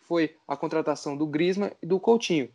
Foi 0.02 0.36
a 0.48 0.56
contratação 0.56 1.18
do 1.18 1.26
Griezmann 1.26 1.72
e 1.82 1.86
do 1.88 2.00
Coutinho. 2.00 2.48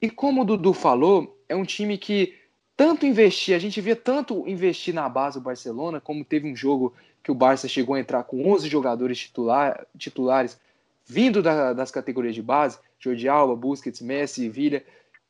E 0.00 0.08
como 0.08 0.40
o 0.40 0.44
Dudu 0.46 0.72
falou, 0.72 1.38
é 1.46 1.54
um 1.54 1.66
time 1.66 1.98
que 1.98 2.34
tanto 2.74 3.04
investir, 3.04 3.54
a 3.54 3.58
gente 3.58 3.82
via 3.82 3.94
tanto 3.94 4.48
investir 4.48 4.94
na 4.94 5.06
base 5.10 5.38
do 5.38 5.42
Barcelona, 5.42 6.00
como 6.00 6.24
teve 6.24 6.50
um 6.50 6.56
jogo 6.56 6.94
que 7.22 7.30
o 7.30 7.34
Barça 7.34 7.68
chegou 7.68 7.94
a 7.94 8.00
entrar 8.00 8.24
com 8.24 8.50
11 8.50 8.66
jogadores 8.66 9.18
titular, 9.18 9.86
titulares 9.98 10.58
vindo 11.04 11.42
da, 11.42 11.74
das 11.74 11.90
categorias 11.90 12.34
de 12.34 12.40
base, 12.40 12.78
Jordi 12.98 13.28
Alba, 13.28 13.54
Busquets, 13.54 14.00
Messi, 14.00 14.48
Villa. 14.48 14.82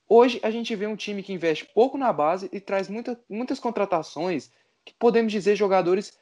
Hoje 0.09 0.39
a 0.41 0.53
gente 0.53 0.73
vê 0.77 0.87
um 0.87 0.95
time 0.95 1.25
que 1.25 1.33
investe 1.33 1.67
pouco 1.75 1.99
na 1.99 2.13
base 2.13 2.49
e 2.53 2.61
traz 2.61 2.89
muita, 2.89 3.19
muitas 3.29 3.59
contratações 3.59 4.53
que 4.85 4.95
podemos 4.97 5.33
dizer 5.33 5.57
jogadores 5.57 6.17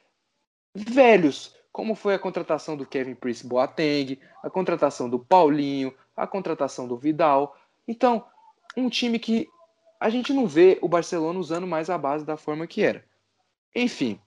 velhos, 0.77 1.55
como 1.71 1.95
foi 1.95 2.13
a 2.13 2.19
contratação 2.19 2.75
do 2.77 2.85
Kevin 2.85 3.15
Prince 3.15 3.45
Boateng, 3.45 4.19
a 4.43 4.49
contratação 4.49 5.09
do 5.09 5.19
Paulinho, 5.19 5.93
a 6.15 6.25
contratação 6.25 6.87
do 6.87 6.97
Vidal. 6.97 7.55
Então, 7.87 8.25
um 8.75 8.89
time 8.89 9.19
que 9.19 9.47
a 9.99 10.09
gente 10.09 10.31
não 10.33 10.47
vê 10.47 10.77
o 10.81 10.87
Barcelona 10.87 11.39
usando 11.39 11.65
mais 11.65 11.89
a 11.89 11.97
base 11.97 12.25
da 12.25 12.37
forma 12.37 12.67
que 12.67 12.83
era. 12.83 13.03
Enfim, 13.75 14.19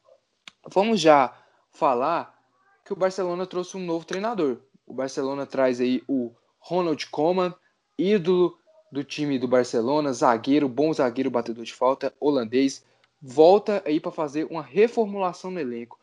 vamos 0.66 1.00
já 1.00 1.36
falar 1.70 2.36
que 2.84 2.92
o 2.92 2.96
Barcelona 2.96 3.46
trouxe 3.46 3.76
um 3.76 3.84
novo 3.84 4.04
treinador. 4.04 4.58
O 4.86 4.92
Barcelona 4.92 5.46
traz 5.46 5.80
aí 5.80 6.02
o 6.08 6.32
Ronald 6.58 7.06
Koeman, 7.10 7.54
ídolo 7.96 8.58
do 8.90 9.04
time 9.04 9.38
do 9.38 9.46
Barcelona, 9.46 10.12
zagueiro, 10.12 10.68
bom 10.68 10.92
zagueiro, 10.92 11.30
batedor 11.30 11.64
de 11.64 11.72
falta, 11.72 12.12
holandês, 12.18 12.84
volta 13.22 13.82
aí 13.86 14.00
para 14.00 14.10
fazer 14.10 14.46
uma 14.50 14.62
reformulação 14.62 15.50
no 15.50 15.60
elenco. 15.60 15.99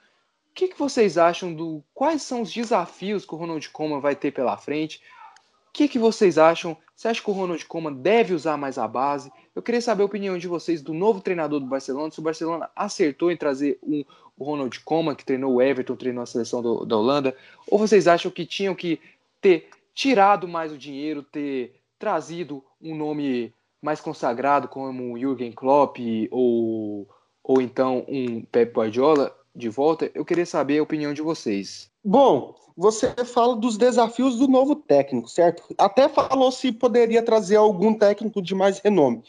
Que, 0.58 0.70
que 0.70 0.80
vocês 0.80 1.20
acham 1.20 1.54
do 1.54 1.84
quais 1.94 2.24
são 2.24 2.42
os 2.42 2.52
desafios 2.52 3.24
que 3.24 3.36
o 3.36 3.38
Ronald 3.38 3.70
Koeman 3.70 4.00
vai 4.00 4.16
ter 4.16 4.32
pela 4.32 4.58
frente? 4.58 4.98
O 4.98 5.72
que, 5.72 5.88
que 5.88 6.00
vocês 6.00 6.40
acham? 6.40 6.76
Você 6.96 7.08
acha 7.08 7.22
que 7.22 7.30
o 7.30 7.34
Ronald 7.34 7.64
Koeman 7.64 7.94
deve 7.94 8.34
usar 8.34 8.58
mais 8.58 8.80
a 8.80 8.88
base? 8.88 9.32
Eu 9.56 9.62
queria 9.62 9.80
saber 9.80 10.02
a 10.02 10.08
opinião 10.08 10.36
de 10.36 10.48
vocês 10.48 10.82
do 10.82 10.96
novo 10.96 11.22
treinador 11.22 11.60
do 11.60 11.68
Barcelona, 11.68 12.10
se 12.10 12.18
o 12.18 12.24
Barcelona 12.24 12.72
acertou 12.76 13.32
em 13.32 13.38
trazer 13.38 13.78
um, 13.84 14.04
o 14.36 14.44
Ronald 14.44 14.80
Koeman, 14.80 15.14
que 15.14 15.24
treinou 15.24 15.54
o 15.54 15.62
Everton, 15.62 15.96
treinou 15.96 16.24
a 16.24 16.26
seleção 16.26 16.60
do, 16.64 16.84
da 16.88 16.98
Holanda, 16.98 17.38
ou 17.68 17.78
vocês 17.78 18.08
acham 18.08 18.32
que 18.32 18.44
tinham 18.44 18.74
que 18.74 19.00
ter 19.40 19.70
tirado 19.94 20.48
mais 20.48 20.72
o 20.72 20.78
dinheiro, 20.78 21.22
ter 21.22 21.76
trazido 22.00 22.64
um 22.82 22.96
nome 22.96 23.54
mais 23.80 24.02
consagrado 24.02 24.68
como 24.68 25.14
o 25.14 25.20
Jürgen 25.20 25.52
Klopp 25.52 26.00
ou, 26.32 27.08
ou 27.44 27.62
então 27.62 28.04
um 28.08 28.42
Pep 28.42 28.74
Guardiola 28.74 29.37
de 29.58 29.70
volta? 29.70 30.10
Eu 30.14 30.24
queria 30.24 30.46
saber 30.46 30.78
a 30.78 30.84
opinião 30.84 31.14
de 31.14 31.22
vocês. 31.22 31.90
Bom, 32.04 32.56
você 32.78 33.14
fala 33.26 33.56
dos 33.56 33.76
desafios 33.76 34.38
do 34.38 34.48
novo 34.48 34.76
técnico, 34.76 35.28
certo? 35.28 35.64
Até 35.78 36.08
falou 36.08 36.52
se 36.52 36.72
poderia 36.72 37.24
trazer 37.24 37.56
algum 37.56 37.94
técnico 37.94 38.42
de 38.42 38.54
mais 38.54 38.80
renome. 38.80 39.24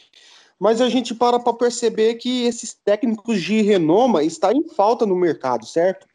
Mas 0.59 0.81
a 0.81 0.89
gente 0.89 1.15
para 1.15 1.39
para 1.39 1.53
perceber 1.53 2.15
que 2.15 2.43
esses 2.43 2.73
técnicos 2.73 3.41
de 3.41 3.61
renoma 3.61 4.23
está 4.23 4.53
em 4.53 4.67
falta 4.69 5.05
no 5.05 5.15
mercado, 5.15 5.65
certo? 5.65 6.05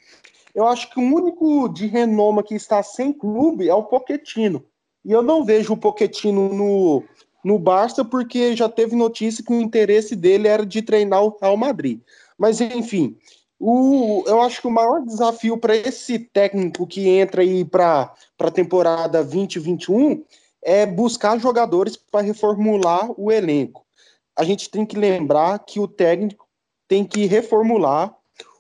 Eu 0.55 0.67
acho 0.69 0.89
que 0.91 1.01
o 1.01 1.03
único 1.03 1.69
de 1.69 1.87
renoma 1.87 2.43
que 2.43 2.55
está 2.55 2.83
sem 2.83 3.13
clube 3.13 3.69
é 3.69 3.75
o 3.75 3.83
Poquetino. 3.83 4.65
E 5.05 5.11
eu 5.11 5.23
não 5.23 5.45
vejo 5.45 5.73
o 5.73 5.77
Poquetino 5.77 6.55
no, 6.55 7.03
no 7.45 7.59
Barça 7.59 8.05
porque 8.05 8.55
já 8.55 8.69
teve 8.69 8.95
notícia 8.95 9.43
que 9.45 9.53
o 9.53 9.61
interesse 9.61 10.15
dele 10.15 10.47
era 10.47 10.65
de 10.65 10.81
treinar 10.83 11.25
o 11.25 11.37
Real 11.41 11.57
Madrid. 11.57 12.01
Mas 12.39 12.61
enfim, 12.61 13.17
o, 13.59 14.25
eu 14.27 14.41
acho 14.43 14.61
que 14.61 14.67
o 14.67 14.71
maior 14.71 15.05
desafio 15.05 15.57
para 15.57 15.77
esse 15.77 16.19
técnico 16.19 16.87
que 16.87 17.09
entra 17.09 17.43
aí 17.43 17.65
para 17.65 18.13
a 18.39 18.51
temporada 18.51 19.23
2021 19.23 20.25
é 20.63 20.87
buscar 20.87 21.39
jogadores 21.39 21.97
para 21.97 22.23
reformular 22.23 23.11
o 23.19 23.31
elenco. 23.31 23.85
A 24.37 24.45
gente 24.45 24.69
tem 24.71 24.85
que 24.85 24.97
lembrar 24.97 25.59
que 25.61 25.79
o 25.79 25.87
técnico 25.87 26.47
tem 26.89 27.05
que 27.05 27.27
reformular 27.27 28.15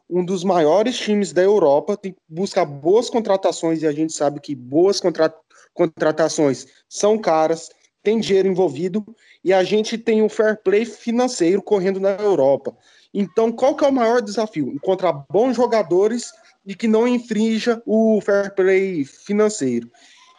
um 0.08 0.24
dos 0.24 0.44
maiores 0.44 0.96
times 0.96 1.32
da 1.32 1.42
Europa, 1.42 1.96
tem 1.96 2.12
que 2.12 2.18
buscar 2.28 2.64
boas 2.64 3.08
contratações 3.10 3.82
e 3.82 3.86
a 3.86 3.92
gente 3.92 4.12
sabe 4.12 4.38
que 4.38 4.54
boas 4.54 5.00
contra 5.00 5.34
contratações 5.72 6.66
são 6.88 7.18
caras, 7.18 7.68
tem 8.00 8.20
dinheiro 8.20 8.46
envolvido 8.46 9.04
e 9.42 9.52
a 9.52 9.64
gente 9.64 9.98
tem 9.98 10.22
um 10.22 10.28
fair 10.28 10.62
play 10.62 10.84
financeiro 10.84 11.60
correndo 11.60 11.98
na 11.98 12.10
Europa. 12.10 12.76
Então, 13.14 13.52
qual 13.52 13.76
que 13.76 13.84
é 13.84 13.88
o 13.88 13.92
maior 13.92 14.20
desafio? 14.20 14.72
Encontrar 14.74 15.12
bons 15.30 15.54
jogadores 15.54 16.32
e 16.66 16.74
que 16.74 16.88
não 16.88 17.06
infrinja 17.06 17.80
o 17.86 18.20
fair 18.20 18.52
play 18.52 19.04
financeiro. 19.04 19.88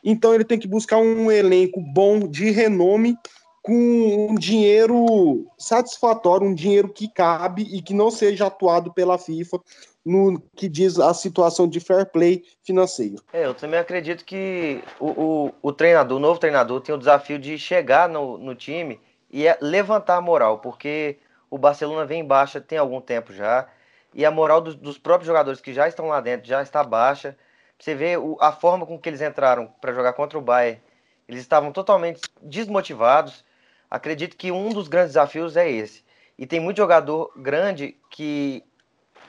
Então, 0.03 0.35
ele 0.35 0.43
tem 0.43 0.59
que 0.59 0.67
buscar 0.67 0.97
um 0.97 1.31
elenco 1.31 1.79
bom, 1.79 2.27
de 2.27 2.51
renome, 2.51 3.17
com 3.63 4.29
um 4.29 4.35
dinheiro 4.35 5.47
satisfatório, 5.57 6.45
um 6.45 6.53
dinheiro 6.53 6.88
que 6.89 7.07
cabe 7.07 7.63
e 7.63 7.81
que 7.81 7.95
não 7.95 8.11
seja 8.11 8.45
atuado 8.45 8.93
pela 8.93 9.17
FIFA 9.17 9.59
no 10.05 10.39
que 10.55 10.69
diz 10.69 10.99
a 10.99 11.11
situação 11.15 11.67
de 11.67 11.79
fair 11.79 12.05
play 12.05 12.43
financeiro. 12.63 13.15
É, 13.33 13.45
eu 13.45 13.55
também 13.55 13.79
acredito 13.79 14.23
que 14.23 14.83
o, 14.99 15.07
o, 15.07 15.51
o 15.63 15.71
treinador, 15.73 16.17
o 16.17 16.21
novo 16.21 16.39
treinador, 16.39 16.79
tem 16.79 16.93
o 16.93 16.97
desafio 16.97 17.39
de 17.39 17.57
chegar 17.57 18.07
no, 18.07 18.38
no 18.38 18.53
time 18.53 18.99
e 19.31 19.47
é 19.47 19.57
levantar 19.59 20.17
a 20.17 20.21
moral, 20.21 20.59
porque 20.59 21.17
o 21.49 21.58
Barcelona 21.58 22.05
vem 22.05 22.21
em 22.21 22.25
baixa 22.25 22.60
tem 22.62 22.77
algum 22.77 23.01
tempo 23.01 23.34
já. 23.34 23.67
E 24.13 24.25
a 24.25 24.31
moral 24.31 24.62
dos, 24.62 24.75
dos 24.75 24.97
próprios 24.97 25.27
jogadores 25.27 25.60
que 25.62 25.73
já 25.73 25.88
estão 25.88 26.08
lá 26.08 26.21
dentro 26.21 26.47
já 26.47 26.62
está 26.62 26.84
baixa. 26.84 27.38
Você 27.77 27.93
vê 27.93 28.17
o, 28.17 28.38
a 28.39 28.51
forma 28.51 28.86
com 28.86 28.97
que 28.97 29.10
eles 29.10 29.21
entraram 29.21 29.67
para 29.81 29.93
jogar 29.93 30.13
contra 30.13 30.38
o 30.38 30.41
Bayern. 30.41 30.81
Eles 31.27 31.41
estavam 31.41 31.71
totalmente 31.71 32.21
desmotivados. 32.41 33.43
Acredito 33.89 34.38
que 34.38 34.51
um 34.51 34.69
dos 34.69 34.88
grandes 34.88 35.12
desafios 35.12 35.58
é 35.58 35.69
esse. 35.69 36.03
E 36.38 36.45
tem 36.45 36.60
muito 36.60 36.77
jogador 36.77 37.31
grande 37.36 37.97
que 38.10 38.63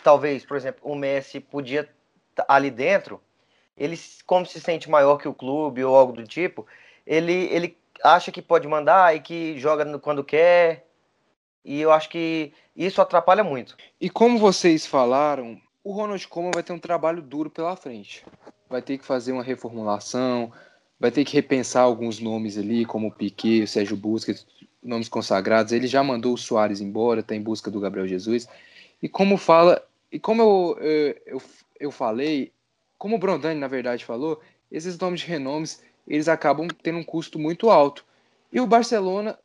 talvez, 0.02 0.44
por 0.44 0.56
exemplo, 0.56 0.80
o 0.84 0.94
Messi 0.94 1.40
podia 1.40 1.88
ali 2.48 2.70
dentro, 2.70 3.20
ele 3.76 3.98
como 4.24 4.46
se 4.46 4.60
sente 4.60 4.90
maior 4.90 5.16
que 5.16 5.28
o 5.28 5.34
clube 5.34 5.84
ou 5.84 5.96
algo 5.96 6.12
do 6.12 6.24
tipo, 6.24 6.66
ele 7.06 7.48
ele 7.52 7.78
acha 8.04 8.30
que 8.30 8.42
pode 8.42 8.66
mandar 8.68 9.14
e 9.16 9.20
que 9.20 9.58
joga 9.58 9.98
quando 9.98 10.22
quer 10.22 10.85
e 11.66 11.80
eu 11.80 11.90
acho 11.90 12.08
que 12.08 12.52
isso 12.76 13.02
atrapalha 13.02 13.42
muito. 13.42 13.76
E 14.00 14.08
como 14.08 14.38
vocês 14.38 14.86
falaram, 14.86 15.60
o 15.82 15.90
Ronald 15.90 16.26
Koeman 16.28 16.52
vai 16.54 16.62
ter 16.62 16.72
um 16.72 16.78
trabalho 16.78 17.20
duro 17.20 17.50
pela 17.50 17.74
frente. 17.74 18.24
Vai 18.70 18.80
ter 18.80 18.96
que 18.96 19.04
fazer 19.04 19.32
uma 19.32 19.42
reformulação, 19.42 20.52
vai 20.98 21.10
ter 21.10 21.24
que 21.24 21.34
repensar 21.34 21.82
alguns 21.82 22.20
nomes 22.20 22.56
ali, 22.56 22.84
como 22.84 23.08
o 23.08 23.10
Piquet, 23.10 23.64
o 23.64 23.68
Sérgio 23.68 23.96
Busquets, 23.96 24.46
nomes 24.80 25.08
consagrados. 25.08 25.72
Ele 25.72 25.88
já 25.88 26.04
mandou 26.04 26.34
o 26.34 26.38
Soares 26.38 26.80
embora, 26.80 27.18
está 27.18 27.34
em 27.34 27.42
busca 27.42 27.68
do 27.68 27.80
Gabriel 27.80 28.06
Jesus. 28.06 28.46
E 29.02 29.08
como 29.08 29.36
fala, 29.36 29.84
e 30.12 30.20
como 30.20 30.42
eu, 30.42 30.78
eu, 30.80 31.16
eu, 31.26 31.42
eu 31.80 31.90
falei, 31.90 32.52
como 32.96 33.16
o 33.16 33.18
Brondani 33.18 33.58
na 33.58 33.66
verdade 33.66 34.04
falou, 34.04 34.40
esses 34.70 34.96
nomes 34.96 35.20
de 35.20 35.26
renomes 35.26 35.82
eles 36.06 36.28
acabam 36.28 36.68
tendo 36.80 36.98
um 36.98 37.04
custo 37.04 37.40
muito 37.40 37.70
alto. 37.70 38.04
E 38.52 38.60
o 38.60 38.66
Barcelona 38.68 39.36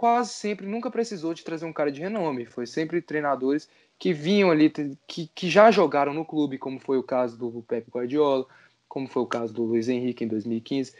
quase 0.00 0.30
sempre 0.30 0.66
nunca 0.66 0.90
precisou 0.90 1.34
de 1.34 1.44
trazer 1.44 1.66
um 1.66 1.74
cara 1.74 1.92
de 1.92 2.00
renome. 2.00 2.46
Foi 2.46 2.66
sempre 2.66 3.02
treinadores 3.02 3.68
que 3.98 4.14
vinham 4.14 4.50
ali, 4.50 4.72
que, 5.06 5.30
que 5.34 5.50
já 5.50 5.70
jogaram 5.70 6.14
no 6.14 6.24
clube, 6.24 6.56
como 6.56 6.80
foi 6.80 6.96
o 6.96 7.02
caso 7.02 7.36
do 7.36 7.62
Pep 7.68 7.86
Guardiola, 7.90 8.46
como 8.88 9.06
foi 9.06 9.20
o 9.20 9.26
caso 9.26 9.52
do 9.52 9.62
Luiz 9.62 9.90
Henrique 9.90 10.24
em 10.24 10.26
2015. 10.26 10.94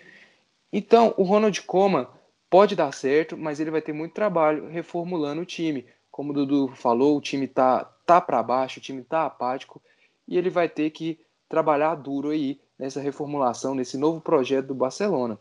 Então, 0.71 1.15
o 1.17 1.23
Ronald 1.23 1.63
Koeman 1.63 2.07
pode 2.51 2.77
dar 2.77 2.93
certo, 2.93 3.39
mas 3.39 3.59
ele 3.59 3.71
vai 3.71 3.81
ter 3.81 3.95
muito 3.95 4.13
trabalho 4.13 4.69
reformulando 4.69 5.41
o 5.41 5.47
time. 5.47 5.87
Como 6.11 6.33
o 6.33 6.35
Dudu 6.35 6.69
falou, 6.77 7.17
o 7.17 7.23
time 7.23 7.49
tá, 7.49 7.85
tá 8.05 8.21
para 8.21 8.43
baixo, 8.43 8.81
o 8.81 8.83
time 8.83 9.03
tá 9.03 9.25
apático, 9.25 9.81
e 10.29 10.37
ele 10.37 10.51
vai 10.51 10.69
ter 10.69 10.91
que 10.91 11.19
trabalhar 11.49 11.95
duro 11.95 12.29
aí 12.29 12.61
nessa 12.79 13.01
reformulação, 13.01 13.75
nesse 13.75 13.97
novo 13.97 14.21
projeto 14.21 14.67
do 14.67 14.75
Barcelona. 14.75 15.39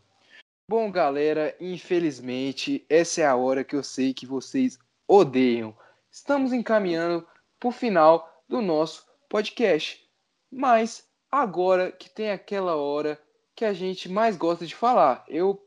Bom, 0.69 0.91
galera, 0.91 1.55
infelizmente, 1.60 2.86
essa 2.88 3.21
é 3.21 3.25
a 3.25 3.36
hora 3.36 3.63
que 3.63 3.75
eu 3.75 3.82
sei 3.82 4.13
que 4.13 4.27
vocês 4.27 4.77
odeiam. 5.08 5.75
Estamos 6.12 6.53
encaminhando 6.53 7.27
para 7.60 7.69
o 7.69 7.71
final 7.71 8.43
do 8.47 8.62
nosso 8.62 9.03
podcast. 9.27 10.08
Mas 10.51 11.10
agora 11.32 11.91
que 11.91 12.08
tem 12.08 12.29
aquela 12.29 12.75
hora 12.75 13.19
que 13.55 13.65
a 13.65 13.73
gente 13.73 14.08
mais 14.08 14.38
gosta 14.38 14.63
de 14.63 14.75
falar. 14.75 15.25
Eu, 15.27 15.60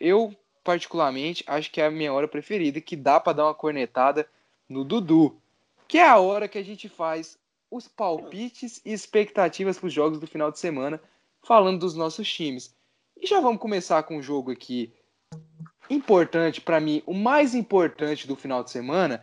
eu 0.00 0.34
particularmente, 0.64 1.44
acho 1.46 1.70
que 1.70 1.80
é 1.80 1.86
a 1.86 1.90
minha 1.90 2.12
hora 2.12 2.26
preferida, 2.26 2.80
que 2.80 2.96
dá 2.96 3.20
para 3.20 3.34
dar 3.34 3.44
uma 3.44 3.54
cornetada 3.54 4.28
no 4.68 4.82
Dudu. 4.82 5.40
Que 5.86 5.98
é 5.98 6.08
a 6.08 6.18
hora 6.18 6.48
que 6.48 6.58
a 6.58 6.64
gente 6.64 6.88
faz 6.88 7.38
os 7.70 7.86
palpites 7.86 8.80
e 8.84 8.92
expectativas 8.92 9.78
para 9.78 9.86
os 9.86 9.92
jogos 9.92 10.18
do 10.18 10.26
final 10.26 10.50
de 10.50 10.58
semana, 10.58 11.00
falando 11.40 11.78
dos 11.78 11.94
nossos 11.94 12.28
times. 12.28 12.74
E 13.20 13.26
já 13.26 13.38
vamos 13.38 13.60
começar 13.60 14.02
com 14.04 14.16
um 14.16 14.22
jogo 14.22 14.50
aqui 14.50 14.94
importante 15.90 16.58
para 16.58 16.80
mim, 16.80 17.02
o 17.04 17.12
mais 17.12 17.54
importante 17.54 18.26
do 18.26 18.34
final 18.34 18.64
de 18.64 18.70
semana. 18.70 19.22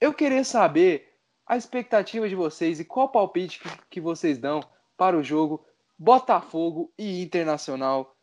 Eu 0.00 0.12
queria 0.12 0.42
saber 0.42 1.14
a 1.46 1.56
expectativa 1.56 2.28
de 2.28 2.34
vocês 2.34 2.80
e 2.80 2.84
qual 2.84 3.08
palpite 3.08 3.60
que, 3.88 4.00
vocês 4.00 4.36
dão 4.36 4.60
para 4.96 5.16
o 5.16 5.22
jogo 5.22 5.64
Botafogo 5.96 6.92
e 6.98 7.22
Internacional, 7.22 8.16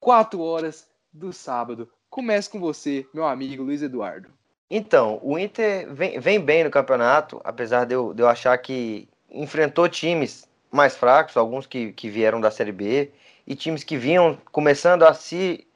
4 0.00 0.40
horas 0.40 0.88
do 1.12 1.32
sábado. 1.32 1.88
Começo 2.10 2.50
com 2.50 2.58
você, 2.58 3.06
meu 3.14 3.24
amigo 3.24 3.62
Luiz 3.62 3.80
Eduardo. 3.80 4.28
Então, 4.68 5.20
o 5.22 5.38
Inter 5.38 5.92
vem, 5.94 6.18
vem 6.18 6.40
bem 6.40 6.64
no 6.64 6.70
campeonato, 6.70 7.40
apesar 7.44 7.84
de 7.84 7.94
eu, 7.94 8.12
de 8.12 8.22
eu 8.22 8.28
achar 8.28 8.58
que 8.58 9.08
enfrentou 9.30 9.88
times 9.88 10.48
mais 10.68 10.96
fracos, 10.96 11.36
alguns 11.36 11.64
que, 11.64 11.92
que 11.92 12.10
vieram 12.10 12.40
da 12.40 12.50
Série 12.50 12.72
B, 12.72 13.12
e 13.46 13.54
times 13.54 13.84
que 13.84 13.96
vinham 13.96 14.38
começando 14.50 15.02
a 15.02 15.14
se 15.14 15.66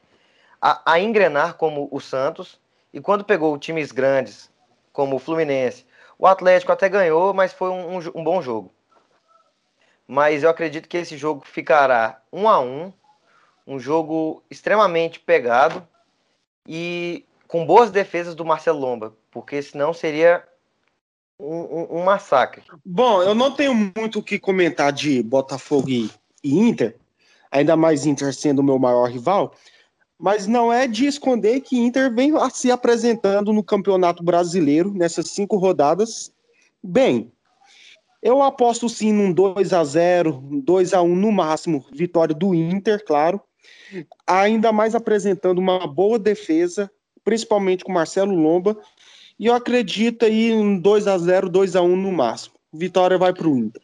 a, 0.61 0.93
a 0.93 1.01
engrenar 1.01 1.55
como 1.55 1.89
o 1.91 2.01
Santos, 2.01 2.61
e 2.93 3.01
quando 3.01 3.25
pegou 3.25 3.59
times 3.59 3.93
grandes, 3.93 4.51
como 4.93 5.17
o 5.17 5.19
Fluminense, 5.19 5.85
o 6.19 6.27
Atlético 6.27 6.73
até 6.73 6.89
ganhou, 6.89 7.35
mas 7.35 7.53
foi 7.53 7.69
um, 7.69 7.97
um, 7.97 7.99
um 8.15 8.25
bom 8.25 8.41
jogo. 8.41 8.73
Mas 10.09 10.43
eu 10.43 10.51
acredito 10.51 10.89
que 10.89 10.97
esse 10.97 11.17
jogo 11.17 11.45
ficará 11.45 12.21
um 12.33 12.49
a 12.49 12.61
um, 12.61 12.93
um 13.67 13.79
jogo 13.79 14.43
extremamente 14.51 15.19
pegado 15.19 15.87
e 16.67 17.25
com 17.47 17.67
boas 17.67 17.91
defesas 17.91 18.35
do 18.35 18.45
Marcelo 18.45 18.79
Lomba, 18.79 19.15
porque 19.31 19.61
senão 19.61 19.93
seria 19.93 20.43
um, 21.39 21.99
um, 21.99 22.05
massacre. 22.05 22.63
Bom, 22.85 23.23
eu 23.23 23.35
não 23.35 23.51
tenho 23.51 23.75
muito 23.75 24.21
o 24.21 24.23
que 24.23 24.39
comentar 24.39 24.93
de 24.93 25.23
Botafogo 25.23 25.91
e 25.91 26.11
Inter, 26.43 26.97
ainda 27.57 27.77
mais 27.77 28.05
Inter 28.05 28.35
sendo 28.35 28.59
o 28.59 28.65
meu 28.65 28.79
maior 28.79 29.11
rival, 29.11 29.55
mas 30.19 30.47
não 30.47 30.73
é 30.73 30.87
de 30.87 31.07
esconder 31.07 31.61
que 31.61 31.79
Inter 31.79 32.13
vem 32.15 32.33
se 32.51 32.71
apresentando 32.71 33.53
no 33.53 33.63
Campeonato 33.63 34.23
Brasileiro 34.23 34.93
nessas 34.93 35.31
cinco 35.31 35.57
rodadas 35.57 36.33
bem. 36.83 37.33
Eu 38.23 38.43
aposto 38.43 38.89
sim 38.89 39.13
num 39.13 39.33
2 39.33 39.73
a 39.73 39.85
0 39.85 40.33
2 40.65 40.95
a 40.95 41.03
1 41.03 41.17
no 41.17 41.31
máximo, 41.33 41.85
vitória 41.93 42.35
do 42.35 42.55
Inter, 42.55 43.05
claro. 43.05 43.41
Ainda 44.27 44.73
mais 44.73 44.95
apresentando 44.95 45.59
uma 45.59 45.87
boa 45.87 46.19
defesa, 46.19 46.91
principalmente 47.23 47.85
com 47.85 47.93
Marcelo 47.93 48.35
Lomba. 48.35 48.77
E 49.39 49.47
eu 49.47 49.55
acredito 49.55 50.25
aí 50.25 50.51
em 50.51 50.79
2 50.79 51.07
a 51.07 51.19
0 51.19 51.49
2 51.49 51.77
a 51.77 51.83
1 51.83 51.97
no 51.97 52.11
máximo. 52.11 52.55
Vitória 52.73 53.19
vai 53.19 53.33
para 53.33 53.49
o 53.49 53.57
Inter. 53.57 53.83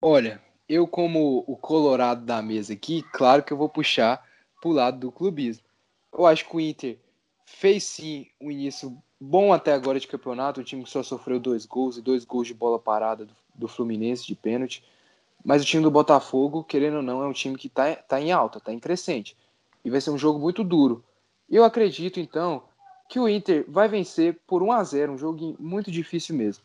Olha, 0.00 0.40
eu 0.72 0.86
como 0.86 1.44
o 1.46 1.54
colorado 1.54 2.24
da 2.24 2.40
mesa 2.40 2.72
aqui, 2.72 3.02
claro 3.12 3.42
que 3.42 3.52
eu 3.52 3.58
vou 3.58 3.68
puxar 3.68 4.26
pro 4.58 4.70
lado 4.70 4.98
do 4.98 5.12
clubismo. 5.12 5.62
Eu 6.10 6.24
acho 6.24 6.48
que 6.48 6.56
o 6.56 6.60
Inter 6.60 6.98
fez 7.44 7.84
sim 7.84 8.26
um 8.40 8.50
início 8.50 8.96
bom 9.20 9.52
até 9.52 9.74
agora 9.74 10.00
de 10.00 10.08
campeonato, 10.08 10.62
o 10.62 10.64
time 10.64 10.82
que 10.82 10.88
só 10.88 11.02
sofreu 11.02 11.38
dois 11.38 11.66
gols 11.66 11.98
e 11.98 12.00
dois 12.00 12.24
gols 12.24 12.46
de 12.46 12.54
bola 12.54 12.78
parada 12.78 13.26
do, 13.26 13.34
do 13.54 13.68
Fluminense 13.68 14.26
de 14.26 14.34
pênalti. 14.34 14.82
Mas 15.44 15.60
o 15.60 15.66
time 15.66 15.82
do 15.82 15.90
Botafogo, 15.90 16.64
querendo 16.64 16.96
ou 16.96 17.02
não, 17.02 17.22
é 17.22 17.26
um 17.26 17.34
time 17.34 17.58
que 17.58 17.66
está 17.66 17.94
tá 17.94 18.18
em 18.18 18.32
alta, 18.32 18.56
está 18.56 18.72
em 18.72 18.78
crescente. 18.78 19.36
E 19.84 19.90
vai 19.90 20.00
ser 20.00 20.10
um 20.10 20.18
jogo 20.18 20.38
muito 20.38 20.64
duro. 20.64 21.04
Eu 21.50 21.64
acredito, 21.64 22.18
então, 22.18 22.62
que 23.10 23.20
o 23.20 23.28
Inter 23.28 23.66
vai 23.68 23.88
vencer 23.88 24.40
por 24.46 24.62
1 24.62 24.72
a 24.72 24.82
0 24.82 25.12
um 25.12 25.18
jogo 25.18 25.54
muito 25.60 25.90
difícil 25.90 26.34
mesmo. 26.34 26.64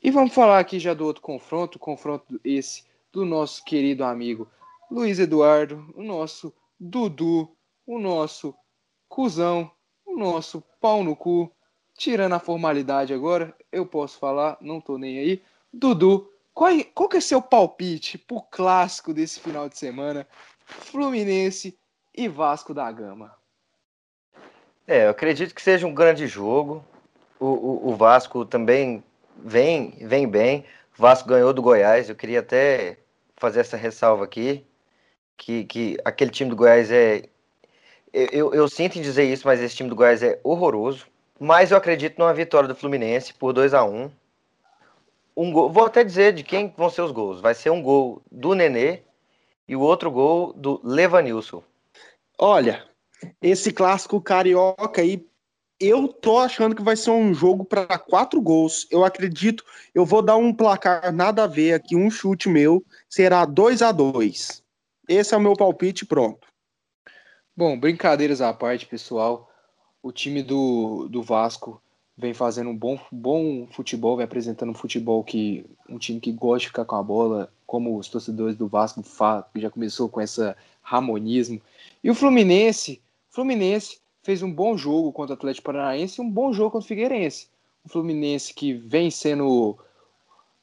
E 0.00 0.12
vamos 0.12 0.32
falar 0.32 0.60
aqui 0.60 0.78
já 0.78 0.94
do 0.94 1.04
outro 1.04 1.20
confronto, 1.22 1.76
confronto 1.76 2.40
esse 2.44 2.84
do 3.12 3.24
nosso 3.24 3.64
querido 3.64 4.04
amigo 4.04 4.48
Luiz 4.92 5.18
Eduardo, 5.18 5.90
o 5.94 6.02
nosso 6.02 6.52
Dudu, 6.78 7.56
o 7.86 7.98
nosso 7.98 8.54
cuzão, 9.08 9.70
o 10.04 10.16
nosso 10.16 10.62
pau 10.80 11.02
no 11.02 11.16
cu. 11.16 11.50
Tirando 11.96 12.34
a 12.34 12.38
formalidade 12.38 13.14
agora, 13.14 13.56
eu 13.70 13.86
posso 13.86 14.18
falar, 14.18 14.58
não 14.60 14.80
tô 14.80 14.98
nem 14.98 15.18
aí. 15.18 15.42
Dudu, 15.72 16.30
qual, 16.52 16.72
qual 16.94 17.08
que 17.08 17.16
é 17.16 17.20
seu 17.20 17.40
palpite 17.40 18.18
pro 18.18 18.42
clássico 18.42 19.14
desse 19.14 19.40
final 19.40 19.68
de 19.68 19.78
semana? 19.78 20.26
Fluminense 20.64 21.78
e 22.14 22.28
Vasco 22.28 22.74
da 22.74 22.90
Gama. 22.92 23.34
É, 24.86 25.06
eu 25.06 25.10
acredito 25.10 25.54
que 25.54 25.62
seja 25.62 25.86
um 25.86 25.94
grande 25.94 26.26
jogo. 26.26 26.84
O, 27.40 27.46
o, 27.46 27.88
o 27.90 27.96
Vasco 27.96 28.44
também 28.44 29.02
vem, 29.38 29.96
vem 30.00 30.28
bem. 30.28 30.66
O 30.98 31.00
Vasco 31.00 31.28
ganhou 31.28 31.52
do 31.52 31.62
Goiás. 31.62 32.08
Eu 32.08 32.16
queria 32.16 32.40
até 32.40 32.98
fazer 33.42 33.60
essa 33.60 33.76
ressalva 33.76 34.22
aqui 34.22 34.64
que, 35.36 35.64
que 35.64 35.98
aquele 36.04 36.30
time 36.30 36.48
do 36.48 36.56
Goiás 36.56 36.92
é. 36.92 37.24
Eu, 38.12 38.54
eu, 38.54 38.68
sinto 38.68 38.98
em 38.98 39.02
dizer 39.02 39.24
isso, 39.24 39.46
mas 39.46 39.60
esse 39.60 39.74
time 39.74 39.88
do 39.88 39.96
Goiás 39.96 40.22
é 40.22 40.38
horroroso. 40.44 41.06
Mas 41.40 41.70
eu 41.70 41.76
acredito 41.76 42.18
numa 42.18 42.32
vitória 42.32 42.68
do 42.68 42.76
Fluminense 42.76 43.34
por 43.34 43.52
2 43.52 43.74
a 43.74 43.84
1 43.84 44.10
um 45.36 45.50
gol, 45.50 45.70
Vou 45.70 45.86
até 45.86 46.04
dizer 46.04 46.34
de 46.34 46.44
quem 46.44 46.72
vão 46.76 46.88
ser 46.88 47.02
os 47.02 47.10
gols. 47.10 47.40
Vai 47.40 47.54
ser 47.54 47.70
um 47.70 47.82
gol 47.82 48.22
do 48.30 48.54
Nenê 48.54 49.00
e 49.66 49.74
o 49.74 49.80
outro 49.80 50.10
gol 50.10 50.52
do 50.52 50.80
Levanilson. 50.84 51.64
Olha, 52.38 52.84
esse 53.40 53.72
clássico 53.72 54.20
carioca 54.20 55.00
aí, 55.00 55.26
eu 55.84 56.08
tô 56.08 56.38
achando 56.38 56.74
que 56.74 56.82
vai 56.82 56.96
ser 56.96 57.10
um 57.10 57.34
jogo 57.34 57.64
para 57.64 57.98
quatro 57.98 58.40
gols. 58.40 58.86
Eu 58.90 59.04
acredito, 59.04 59.64
eu 59.94 60.06
vou 60.06 60.22
dar 60.22 60.36
um 60.36 60.54
placar 60.54 61.12
nada 61.12 61.44
a 61.44 61.46
ver 61.46 61.74
aqui, 61.74 61.96
um 61.96 62.10
chute 62.10 62.48
meu, 62.48 62.84
será 63.08 63.44
2 63.44 63.82
a 63.82 63.92
2 63.92 64.62
esse 65.08 65.34
é 65.34 65.36
o 65.36 65.40
meu 65.40 65.54
palpite, 65.54 66.06
pronto. 66.06 66.46
Bom, 67.56 67.78
brincadeiras 67.78 68.40
à 68.40 68.52
parte, 68.52 68.86
pessoal. 68.86 69.50
O 70.02 70.12
time 70.12 70.42
do, 70.42 71.08
do 71.08 71.22
Vasco 71.22 71.82
vem 72.16 72.32
fazendo 72.32 72.70
um 72.70 72.76
bom, 72.76 72.98
bom 73.10 73.66
futebol, 73.72 74.16
vem 74.16 74.24
apresentando 74.24 74.70
um 74.70 74.74
futebol 74.74 75.22
que 75.24 75.66
um 75.88 75.98
time 75.98 76.20
que 76.20 76.32
gosta 76.32 76.60
de 76.60 76.66
ficar 76.68 76.84
com 76.84 76.96
a 76.96 77.02
bola, 77.02 77.52
como 77.66 77.98
os 77.98 78.08
torcedores 78.08 78.56
do 78.56 78.68
Vasco 78.68 79.02
já 79.56 79.70
começou 79.70 80.08
com 80.08 80.20
essa 80.20 80.56
harmonismo. 80.82 81.60
E 82.02 82.10
o 82.10 82.14
Fluminense, 82.14 83.00
Fluminense 83.28 84.00
fez 84.22 84.42
um 84.42 84.52
bom 84.52 84.76
jogo 84.76 85.12
contra 85.12 85.34
o 85.34 85.36
Atlético 85.36 85.66
Paranaense 85.66 86.20
e 86.20 86.24
um 86.24 86.30
bom 86.30 86.52
jogo 86.52 86.70
contra 86.70 86.84
o 86.84 86.88
Figueirense. 86.88 87.48
O 87.84 87.88
Fluminense 87.88 88.54
que 88.54 88.72
vem 88.72 89.10
sendo 89.10 89.76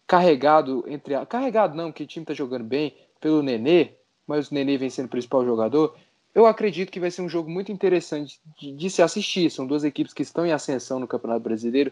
carregado 0.08 0.84
entre 0.88 1.14
carregado 1.26 1.76
não, 1.76 1.92
que 1.92 2.04
o 2.04 2.08
time 2.08 2.24
está 2.24 2.34
jogando 2.34 2.64
bem 2.64 2.96
pelo 3.20 3.44
Nenê, 3.44 3.92
mas 4.26 4.50
o 4.50 4.54
Nenê 4.54 4.78
vem 4.78 4.90
sendo 4.90 5.06
o 5.06 5.10
principal 5.10 5.46
jogador, 5.46 5.96
eu 6.34 6.46
acredito 6.46 6.92
que 6.92 7.00
vai 7.00 7.12
ser 7.12 7.22
um 7.22 7.30
jogo 7.30 7.50
muito 7.50 7.72
interessante 7.72 8.40
de, 8.58 8.72
de, 8.72 8.90
se 8.90 9.02
assistir. 9.02 9.50
São 9.50 9.68
duas 9.68 9.84
equipes 9.84 10.14
que 10.14 10.22
estão 10.22 10.46
em 10.46 10.52
ascensão 10.52 11.00
no 11.00 11.08
Campeonato 11.08 11.42
Brasileiro, 11.42 11.92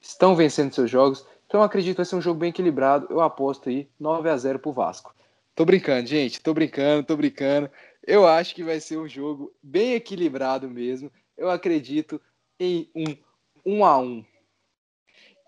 estão 0.00 0.36
vencendo 0.36 0.74
seus 0.74 0.90
jogos, 0.90 1.24
então 1.46 1.62
acredito 1.62 1.94
que 1.94 1.98
vai 1.98 2.06
ser 2.06 2.16
um 2.16 2.20
jogo 2.20 2.40
bem 2.40 2.50
equilibrado. 2.50 3.06
Eu 3.08 3.20
aposto 3.20 3.68
aí 3.68 3.88
9 3.98 4.28
a 4.28 4.36
0 4.36 4.58
pro 4.58 4.72
Vasco. 4.72 5.14
Tô 5.54 5.64
brincando, 5.64 6.06
gente, 6.06 6.40
tô 6.40 6.52
brincando, 6.54 7.06
tô 7.06 7.16
brincando. 7.16 7.70
Eu 8.06 8.26
acho 8.26 8.54
que 8.54 8.64
vai 8.64 8.80
ser 8.80 8.96
um 8.98 9.08
jogo 9.08 9.54
bem 9.62 9.94
equilibrado 9.94 10.68
mesmo. 10.68 11.10
Eu 11.36 11.50
acredito 11.50 12.20
em 12.58 12.90
um 12.94 13.16
1 13.64 13.84
a 13.84 13.98
1. 13.98 14.24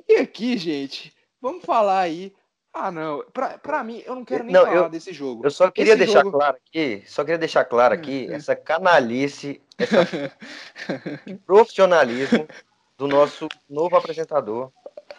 E 0.08 0.16
aqui, 0.16 0.56
gente, 0.56 1.12
vamos 1.40 1.64
falar 1.64 2.00
aí 2.00 2.32
ah, 2.74 2.90
não. 2.90 3.24
Pra, 3.32 3.56
pra 3.56 3.84
mim, 3.84 4.02
eu 4.04 4.16
não 4.16 4.24
quero 4.24 4.42
nem 4.42 4.52
não, 4.52 4.62
falar 4.64 4.74
eu, 4.74 4.88
desse 4.88 5.12
jogo. 5.12 5.46
Eu 5.46 5.50
só 5.50 5.70
queria 5.70 5.92
esse 5.92 6.04
deixar 6.04 6.24
jogo... 6.24 6.36
claro 6.36 6.56
aqui, 6.56 7.04
só 7.06 7.22
queria 7.22 7.38
deixar 7.38 7.64
claro 7.64 7.94
aqui, 7.94 8.26
é. 8.28 8.34
essa 8.34 8.56
canalice, 8.56 9.62
essa 9.78 10.04
profissionalismo 11.46 12.48
do 12.98 13.06
nosso 13.06 13.48
novo 13.70 13.96
apresentador. 13.96 14.72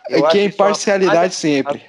Eu 0.10 0.28
que 0.28 0.40
é 0.40 0.44
imparcialidade 0.44 1.34
sempre. 1.34 1.82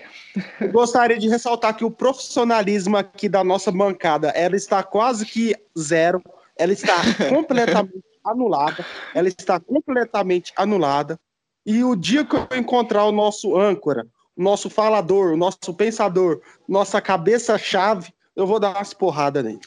Gostaria 0.71 1.19
de 1.19 1.29
ressaltar 1.29 1.77
que 1.77 1.85
o 1.85 1.91
profissionalismo 1.91 2.97
aqui 2.97 3.29
da 3.29 3.43
nossa 3.43 3.71
bancada, 3.71 4.29
ela 4.29 4.57
está 4.57 4.83
quase 4.83 5.25
que 5.25 5.55
zero, 5.79 6.23
ela 6.57 6.73
está 6.73 6.95
completamente 7.29 8.05
anulada, 8.25 8.85
ela 9.15 9.29
está 9.29 9.61
completamente 9.61 10.53
anulada. 10.57 11.19
E 11.65 11.83
o 11.83 11.97
dia 11.97 12.25
que 12.25 12.37
eu 12.37 12.47
encontrar 12.57 13.05
o 13.05 13.13
nosso 13.13 13.57
âncora, 13.57 14.07
nosso 14.37 14.69
falador, 14.69 15.33
o 15.33 15.37
nosso 15.37 15.75
pensador, 15.75 16.41
nossa 16.69 17.01
cabeça-chave, 17.01 18.13
eu 18.35 18.47
vou 18.47 18.61
dar 18.61 18.77
umas 18.77 18.93
porradas 18.93 19.43
nele. 19.43 19.61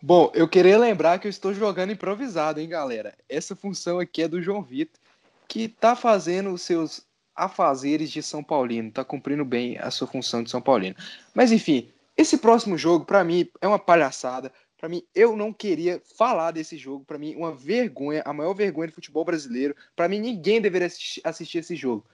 Bom, 0.00 0.30
eu 0.34 0.48
queria 0.48 0.78
lembrar 0.78 1.18
que 1.18 1.26
eu 1.26 1.30
estou 1.30 1.52
jogando 1.52 1.92
improvisado, 1.92 2.58
hein, 2.60 2.68
galera? 2.68 3.14
Essa 3.28 3.54
função 3.54 3.98
aqui 3.98 4.22
é 4.22 4.28
do 4.28 4.42
João 4.42 4.62
Vitor, 4.62 5.00
que 5.46 5.68
tá 5.68 5.94
fazendo 5.94 6.50
os 6.50 6.62
seus 6.62 7.06
afazeres 7.34 8.10
de 8.10 8.22
São 8.22 8.42
Paulino, 8.42 8.90
tá 8.90 9.04
cumprindo 9.04 9.44
bem 9.44 9.78
a 9.78 9.90
sua 9.90 10.06
função 10.06 10.42
de 10.42 10.50
São 10.50 10.60
Paulino. 10.60 10.96
Mas 11.34 11.52
enfim, 11.52 11.90
esse 12.16 12.38
próximo 12.38 12.76
jogo, 12.76 13.04
para 13.04 13.24
mim, 13.24 13.48
é 13.60 13.66
uma 13.66 13.78
palhaçada. 13.78 14.52
Para 14.76 14.88
mim, 14.88 15.02
eu 15.14 15.36
não 15.36 15.52
queria 15.52 16.02
falar 16.18 16.50
desse 16.50 16.76
jogo. 16.76 17.04
Para 17.04 17.18
mim, 17.18 17.34
uma 17.36 17.54
vergonha, 17.54 18.22
a 18.24 18.32
maior 18.32 18.52
vergonha 18.52 18.88
do 18.88 18.94
futebol 18.94 19.24
brasileiro. 19.24 19.76
Para 19.94 20.08
mim, 20.08 20.18
ninguém 20.18 20.60
deveria 20.60 20.88
assistir 21.24 21.58
esse 21.58 21.76
jogo. 21.76 22.04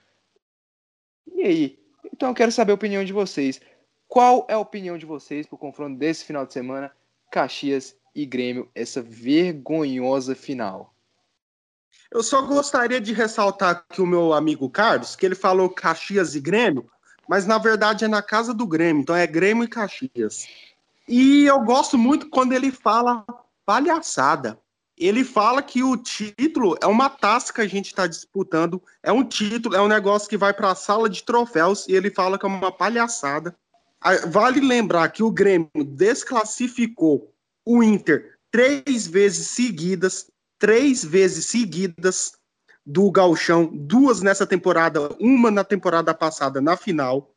E 1.35 1.43
aí? 1.43 1.79
Então 2.13 2.29
eu 2.29 2.35
quero 2.35 2.53
saber 2.53 2.73
a 2.73 2.75
opinião 2.75 3.05
de 3.05 3.13
vocês. 3.13 3.61
Qual 4.07 4.47
é 4.49 4.55
a 4.55 4.59
opinião 4.59 4.97
de 4.97 5.07
vocês 5.07 5.47
para 5.47 5.57
o 5.57 5.59
confronto 5.59 5.99
desse 5.99 6.25
final 6.25 6.47
de 6.47 6.53
semana, 6.53 6.93
Caxias 7.31 7.97
e 8.15 8.25
Grêmio, 8.25 8.71
essa 8.75 9.03
vergonhosa 9.03 10.35
final? 10.35 10.95
Eu 12.11 12.23
só 12.23 12.43
gostaria 12.43 13.01
de 13.01 13.13
ressaltar 13.13 13.85
que 13.89 14.01
o 14.01 14.07
meu 14.07 14.33
amigo 14.33 14.69
Carlos, 14.71 15.15
que 15.15 15.27
ele 15.27 15.35
falou 15.35 15.69
Caxias 15.69 16.35
e 16.35 16.41
Grêmio, 16.41 16.89
mas 17.29 17.47
na 17.47 17.59
verdade 17.59 18.05
é 18.05 18.09
na 18.09 18.23
casa 18.23 18.55
do 18.55 18.67
Grêmio, 18.67 19.03
então 19.03 19.15
é 19.15 19.27
Grêmio 19.27 19.65
e 19.65 19.69
Caxias. 19.69 20.47
E 21.07 21.45
eu 21.45 21.61
gosto 21.61 21.99
muito 21.99 22.29
quando 22.31 22.53
ele 22.53 22.71
fala 22.71 23.25
palhaçada. 23.65 24.59
ele 24.97 25.23
fala 25.23 25.63
que 25.63 25.83
o 25.83 25.97
título 25.97 26.77
é 26.83 26.87
uma 26.87 27.09
taça 27.09 27.53
que 27.53 27.61
a 27.61 27.67
gente 27.69 27.87
está 27.87 28.07
disputando, 28.07 28.83
é 29.03 29.13
um 29.13 29.23
título, 29.23 29.77
é 29.77 29.81
um 29.81 29.87
negócio 29.87 30.29
que 30.29 30.37
vai 30.37 30.53
para 30.53 30.73
a 30.73 30.75
sala 30.75 31.09
de 31.09 31.23
troféus 31.23 31.87
e 31.87 31.95
ele 31.95 32.11
fala 32.11 32.37
que 32.37 32.45
é 32.45 32.49
uma 32.49 32.73
palhaçada. 32.73 33.55
Vale 34.29 34.61
lembrar 34.61 35.09
que 35.11 35.23
o 35.23 35.31
Grêmio 35.31 35.71
desclassificou 35.85 37.33
o 37.65 37.83
Inter 37.83 38.39
três 38.51 39.07
vezes 39.07 39.49
seguidas, 39.49 40.31
três 40.59 41.05
vezes 41.05 41.47
seguidas 41.47 42.33
do 42.85 43.11
Galchão, 43.11 43.71
duas 43.73 44.23
nessa 44.23 44.47
temporada, 44.47 45.11
uma 45.21 45.51
na 45.51 45.63
temporada 45.63 46.15
passada 46.15 46.61
na 46.61 46.77
final. 46.77 47.35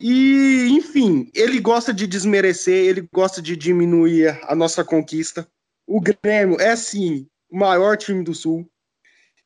E, 0.00 0.66
enfim, 0.70 1.30
ele 1.32 1.60
gosta 1.60 1.94
de 1.94 2.06
desmerecer, 2.06 2.84
ele 2.84 3.08
gosta 3.12 3.40
de 3.40 3.56
diminuir 3.56 4.38
a 4.42 4.54
nossa 4.54 4.84
conquista. 4.84 5.48
O 5.86 6.00
Grêmio 6.00 6.60
é 6.60 6.74
sim 6.74 7.28
o 7.48 7.58
maior 7.58 7.96
time 7.96 8.24
do 8.24 8.34
Sul. 8.34 8.68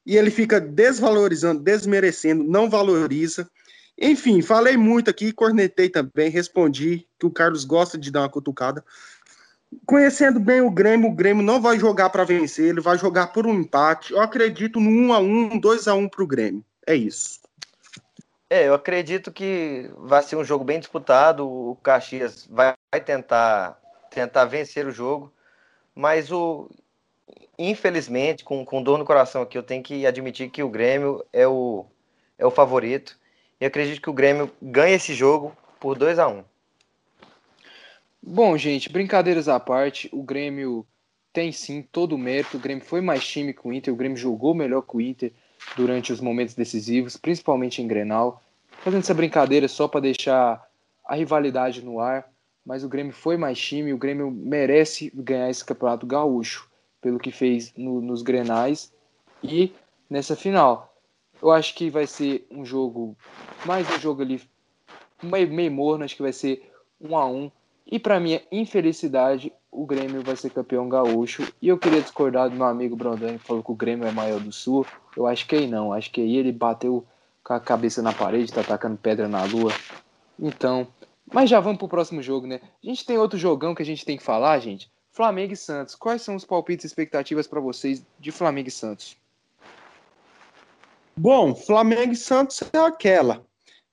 E 0.07 0.17
ele 0.17 0.31
fica 0.31 0.59
desvalorizando, 0.59 1.63
desmerecendo, 1.63 2.43
não 2.43 2.71
valoriza. 2.71 3.49
Enfim, 3.99 4.41
falei 4.41 4.79
muito 4.79 5.11
aqui, 5.11 5.31
cornetei 5.31 5.91
também, 5.91 6.31
respondi 6.31 7.07
que 7.19 7.27
o 7.27 7.31
Carlos 7.31 7.65
gosta 7.65 7.99
de 7.99 8.11
dar 8.11 8.23
uma 8.23 8.31
cutucada. 8.31 8.83
Conhecendo 9.87 10.41
bem 10.41 10.61
o 10.61 10.71
Grêmio, 10.71 11.09
o 11.09 11.15
Grêmio 11.15 11.43
não 11.43 11.61
vai 11.61 11.79
jogar 11.79 12.11
para 12.11 12.25
vencer, 12.25 12.69
ele 12.69 12.81
vai 12.81 12.99
jogar 12.99 13.29
por 13.29 13.47
um 13.47 13.55
empate. 13.55 14.13
Eu 14.13 14.21
acredito 14.21 14.81
no 14.81 14.91
1 14.91 15.13
a 15.13 15.19
1, 15.19 15.59
2 15.59 15.89
a 15.89 15.95
1 15.95 16.09
para 16.09 16.25
o 16.25 16.27
Grêmio. 16.27 16.65
É 16.87 16.95
isso. 16.95 17.41
É, 18.49 18.67
eu 18.67 18.75
acredito 18.75 19.31
que 19.31 19.91
vai 19.97 20.23
ser 20.23 20.37
um 20.37 20.45
jogo 20.45 20.65
bem 20.65 20.81
disputado. 20.81 21.49
O 21.49 21.77
Caxias 21.77 22.49
vai 22.51 22.75
tentar 23.05 23.79
tentar 24.11 24.45
vencer 24.45 24.87
o 24.87 24.91
jogo. 24.91 25.33
Mas 25.95 26.33
o 26.33 26.69
infelizmente, 27.59 28.43
com, 28.43 28.65
com 28.65 28.83
dor 28.83 28.99
no 28.99 29.05
coração 29.05 29.43
aqui, 29.43 29.57
eu 29.57 29.63
tenho 29.63 29.83
que 29.83 30.07
admitir 30.07 30.51
que 30.51 30.63
o 30.63 30.69
Grêmio 30.69 31.25
é 31.33 31.47
o, 31.47 31.85
é 32.39 32.47
o 32.47 32.51
favorito. 32.51 33.19
E 33.61 33.67
acredito 33.67 34.01
que 34.01 34.09
o 34.09 34.15
Grêmio 34.15 34.51
ganha 34.63 34.97
esse 34.97 35.13
jogo 35.13 35.55
por 35.79 35.97
2 35.97 36.19
a 36.19 36.27
1 36.27 36.39
um. 36.39 36.45
Bom, 38.23 38.57
gente, 38.57 38.91
brincadeiras 38.91 39.49
à 39.49 39.59
parte, 39.59 40.09
o 40.13 40.23
Grêmio 40.23 40.87
tem 41.33 41.53
sim 41.53 41.83
todo 41.83 42.15
o 42.15 42.19
mérito. 42.19 42.57
O 42.57 42.61
Grêmio 42.61 42.85
foi 42.85 43.01
mais 43.01 43.27
time 43.27 43.53
que 43.55 43.67
o 43.67 43.73
Inter, 43.73 43.93
o 43.93 43.97
Grêmio 43.97 44.17
jogou 44.17 44.55
melhor 44.55 44.83
que 44.83 44.97
o 44.97 45.01
Inter 45.01 45.33
durante 45.77 46.13
os 46.13 46.21
momentos 46.21 46.55
decisivos, 46.55 47.17
principalmente 47.17 47.81
em 47.81 47.87
Grenal. 47.87 48.43
Fazendo 48.83 49.01
essa 49.01 49.15
brincadeira 49.15 49.69
só 49.69 49.89
para 49.89 50.01
deixar 50.01 50.67
a 51.05 51.15
rivalidade 51.15 51.85
no 51.85 52.01
ar 52.01 52.31
mas 52.65 52.85
o 52.85 52.89
Grêmio 52.89 53.13
foi 53.13 53.37
mais 53.37 53.59
time, 53.59 53.93
o 53.93 53.99
Grêmio 53.99 54.31
merece 54.31 55.11
ganhar 55.15 55.51
esse 55.51 55.65
campeonato 55.65 56.07
gaúcho 56.07 56.71
pelo 57.01 57.19
que 57.19 57.33
fez 57.33 57.73
no, 57.77 58.01
nos 58.01 58.23
Grenais 58.23 58.93
e 59.43 59.73
nessa 60.09 60.37
final. 60.37 60.95
Eu 61.41 61.51
acho 61.51 61.75
que 61.75 61.89
vai 61.89 62.07
ser 62.07 62.47
um 62.51 62.65
jogo, 62.65 63.17
mais 63.65 63.89
um 63.91 63.99
jogo 63.99 64.23
ali 64.23 64.43
meio, 65.23 65.51
meio 65.51 65.73
morno, 65.73 66.05
acho 66.05 66.17
que 66.17 66.23
vai 66.23 66.33
ser 66.33 66.71
um 67.01 67.17
a 67.17 67.27
um. 67.27 67.51
E 67.91 67.99
para 67.99 68.21
minha 68.21 68.41
infelicidade, 68.53 69.53
o 69.71 69.85
Grêmio 69.85 70.23
vai 70.23 70.37
ser 70.37 70.51
campeão 70.51 70.89
gaúcho. 70.89 71.53
E 71.61 71.69
eu 71.69 71.77
queria 71.77 72.01
discordar 72.01 72.49
do 72.49 72.55
meu 72.55 72.67
amigo 72.67 72.95
Brondani, 72.95 73.39
que 73.39 73.45
falou 73.45 73.65
que 73.65 73.73
o 73.73 73.75
Grêmio 73.75 74.07
é 74.07 74.13
maior 74.13 74.39
do 74.39 74.53
Sul. 74.53 74.87
Eu 75.17 75.27
acho 75.27 75.47
que 75.47 75.57
aí 75.57 75.67
não, 75.67 75.93
acho 75.93 76.11
que 76.13 76.21
aí 76.21 76.37
ele 76.37 76.53
bateu 76.53 77.05
com 77.43 77.53
a 77.53 77.59
cabeça 77.59 78.01
na 78.01 78.13
parede, 78.13 78.53
tá 78.53 78.61
atacando 78.61 78.97
pedra 78.97 79.27
na 79.27 79.43
lua. 79.43 79.73
Então, 80.39 80.87
mas 81.33 81.51
já 81.51 81.59
vamos 81.59 81.79
pro 81.79 81.89
próximo 81.89 82.23
jogo, 82.23 82.47
né? 82.47 82.61
A 82.83 82.87
gente 82.87 83.05
tem 83.05 83.19
outro 83.19 83.37
jogão 83.37 83.75
que 83.75 83.83
a 83.83 83.87
gente 83.87 84.05
tem 84.05 84.17
que 84.17 84.23
falar, 84.23 84.59
gente. 84.61 84.89
Flamengo 85.11 85.53
e 85.53 85.57
Santos. 85.57 85.97
Quais 85.97 86.23
são 86.23 86.37
os 86.37 86.45
palpites 86.45 86.85
e 86.85 86.87
expectativas 86.87 87.49
para 87.49 87.61
vocês 87.61 88.07
de 88.21 88.31
Flamengo 88.31 88.69
e 88.69 88.73
Santos? 88.73 89.17
Bom, 91.17 91.57
Flamengo 91.57 92.13
e 92.13 92.17
Santos 92.17 92.63
é 92.73 92.79
aquela. 92.79 93.45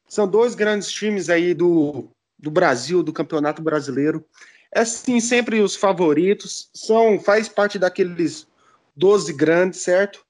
São 0.07 0.27
dois 0.27 0.53
grandes 0.53 0.89
times 0.91 1.29
aí 1.29 1.53
do, 1.53 2.07
do 2.37 2.51
Brasil, 2.51 3.01
do 3.01 3.13
Campeonato 3.13 3.61
Brasileiro. 3.61 4.23
É 4.71 4.83
sim, 4.85 5.19
sempre 5.19 5.61
os 5.61 5.75
favoritos. 5.75 6.69
São, 6.73 7.19
faz 7.19 7.47
parte 7.47 7.79
daqueles 7.79 8.47
12 8.95 9.33
grandes, 9.33 9.81
certo? 9.81 10.25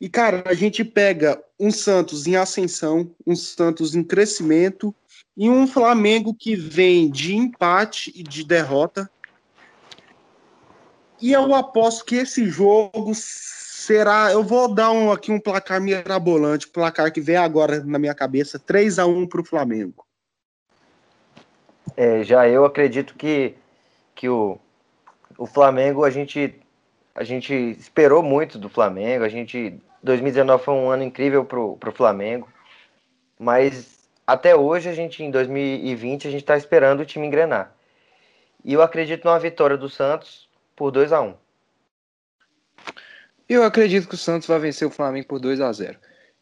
E, 0.00 0.08
cara, 0.08 0.42
a 0.46 0.54
gente 0.54 0.84
pega 0.84 1.42
um 1.58 1.70
Santos 1.70 2.26
em 2.26 2.36
ascensão, 2.36 3.10
um 3.26 3.36
Santos 3.36 3.94
em 3.94 4.02
crescimento 4.02 4.94
e 5.36 5.48
um 5.48 5.66
Flamengo 5.66 6.34
que 6.34 6.56
vem 6.56 7.10
de 7.10 7.34
empate 7.34 8.12
e 8.14 8.22
de 8.22 8.44
derrota. 8.44 9.10
E 11.20 11.32
eu 11.32 11.54
aposto 11.54 12.04
que 12.04 12.16
esse 12.16 12.46
jogo 12.48 13.12
será. 13.14 14.32
Eu 14.32 14.42
vou 14.42 14.72
dar 14.74 14.90
um, 14.90 15.10
aqui 15.10 15.30
um 15.30 15.40
placar 15.40 15.80
mirabolante, 15.80 16.68
placar 16.68 17.12
que 17.12 17.20
vem 17.20 17.36
agora 17.36 17.82
na 17.82 17.98
minha 17.98 18.14
cabeça: 18.14 18.58
3 18.58 18.98
a 18.98 19.06
1 19.06 19.26
para 19.26 19.40
o 19.40 19.44
Flamengo. 19.44 20.04
É, 21.96 22.24
já 22.24 22.48
eu 22.48 22.64
acredito 22.64 23.14
que, 23.14 23.54
que 24.14 24.28
o, 24.28 24.58
o 25.38 25.46
Flamengo, 25.46 26.04
a 26.04 26.10
gente, 26.10 26.60
a 27.14 27.24
gente 27.24 27.54
esperou 27.54 28.22
muito 28.22 28.58
do 28.58 28.68
Flamengo. 28.68 29.24
A 29.24 29.28
gente. 29.28 29.80
2019 30.02 30.62
foi 30.62 30.74
um 30.74 30.90
ano 30.90 31.02
incrível 31.02 31.44
para 31.44 31.58
o 31.58 31.92
Flamengo. 31.92 32.48
Mas 33.38 34.08
até 34.26 34.54
hoje, 34.54 34.88
a 34.88 34.92
gente, 34.94 35.22
em 35.22 35.30
2020, 35.30 36.28
a 36.28 36.30
gente 36.30 36.40
está 36.42 36.56
esperando 36.56 37.00
o 37.00 37.06
time 37.06 37.26
engrenar. 37.26 37.74
E 38.64 38.72
eu 38.72 38.82
acredito 38.82 39.24
numa 39.24 39.38
vitória 39.38 39.76
do 39.76 39.88
Santos 39.90 40.48
por 40.74 40.90
2 40.90 41.12
a 41.12 41.20
1 41.20 41.34
Eu 43.48 43.62
acredito 43.62 44.08
que 44.08 44.14
o 44.14 44.18
Santos 44.18 44.48
vai 44.48 44.58
vencer 44.58 44.88
o 44.88 44.90
Flamengo 44.90 45.26
por 45.26 45.38
2 45.38 45.60
a 45.60 45.70
0 45.70 45.98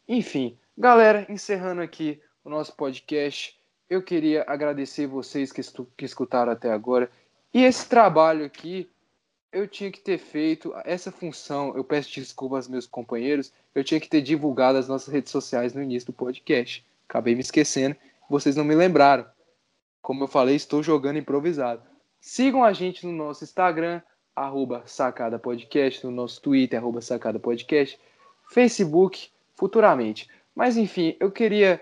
Enfim, 0.07 0.57
galera, 0.77 1.25
encerrando 1.27 1.81
aqui 1.81 2.21
o 2.43 2.49
nosso 2.49 2.73
podcast, 2.75 3.59
eu 3.93 4.01
queria 4.01 4.43
agradecer 4.47 5.07
vocês 5.07 5.51
que, 5.51 5.61
que 5.95 6.05
escutaram 6.05 6.51
até 6.51 6.71
agora. 6.71 7.09
E 7.53 7.63
esse 7.63 7.87
trabalho 7.87 8.45
aqui, 8.45 8.89
eu 9.51 9.67
tinha 9.67 9.91
que 9.91 9.99
ter 9.99 10.17
feito 10.17 10.73
essa 10.83 11.11
função. 11.11 11.75
Eu 11.75 11.83
peço 11.83 12.13
desculpas 12.15 12.65
aos 12.65 12.67
meus 12.67 12.87
companheiros, 12.87 13.53
eu 13.75 13.83
tinha 13.83 13.99
que 13.99 14.09
ter 14.09 14.21
divulgado 14.21 14.77
as 14.77 14.87
nossas 14.87 15.13
redes 15.13 15.31
sociais 15.31 15.73
no 15.73 15.81
início 15.81 16.07
do 16.07 16.13
podcast. 16.13 16.83
Acabei 17.07 17.35
me 17.35 17.41
esquecendo. 17.41 17.95
Vocês 18.29 18.55
não 18.55 18.63
me 18.63 18.73
lembraram. 18.73 19.25
Como 20.01 20.23
eu 20.23 20.27
falei, 20.27 20.55
estou 20.55 20.81
jogando 20.81 21.19
improvisado. 21.19 21.83
Sigam 22.19 22.63
a 22.63 22.73
gente 22.73 23.05
no 23.05 23.13
nosso 23.13 23.43
Instagram, 23.43 24.01
arroba 24.35 24.83
Sacada 24.85 25.37
Podcast, 25.37 26.03
no 26.03 26.11
nosso 26.11 26.41
Twitter, 26.41 26.79
arroba 26.79 27.01
Sacada 27.01 27.37
Podcast, 27.37 27.99
Facebook, 28.49 29.29
futuramente. 29.55 30.27
Mas 30.55 30.77
enfim, 30.77 31.15
eu 31.19 31.31
queria 31.31 31.79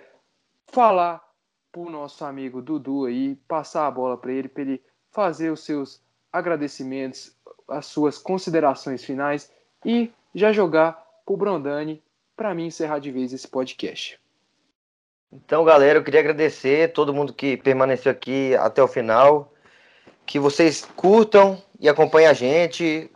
falar 0.67 1.30
para 1.71 1.81
o 1.81 1.89
nosso 1.89 2.25
amigo 2.25 2.61
Dudu 2.61 3.05
aí, 3.05 3.35
passar 3.47 3.87
a 3.87 3.91
bola 3.91 4.17
para 4.17 4.31
ele, 4.31 4.49
para 4.49 4.61
ele 4.61 4.83
fazer 5.11 5.49
os 5.49 5.63
seus 5.63 6.01
agradecimentos, 6.31 7.35
as 7.67 7.85
suas 7.85 8.17
considerações 8.17 9.03
finais 9.03 9.51
e 9.85 10.11
já 10.35 10.51
jogar 10.51 10.93
para 11.25 11.33
o 11.33 11.37
Brondani 11.37 12.01
para 12.35 12.53
mim 12.53 12.65
encerrar 12.65 12.99
de 12.99 13.11
vez 13.11 13.33
esse 13.33 13.47
podcast. 13.47 14.19
Então, 15.31 15.63
galera, 15.63 15.99
eu 15.99 16.03
queria 16.03 16.19
agradecer 16.19 16.91
todo 16.91 17.13
mundo 17.13 17.33
que 17.33 17.55
permaneceu 17.55 18.11
aqui 18.11 18.55
até 18.55 18.83
o 18.83 18.87
final. 18.87 19.53
Que 20.25 20.39
vocês 20.39 20.85
curtam 20.95 21.61
e 21.79 21.87
acompanhem 21.87 22.27
a 22.27 22.33
gente. 22.33 23.09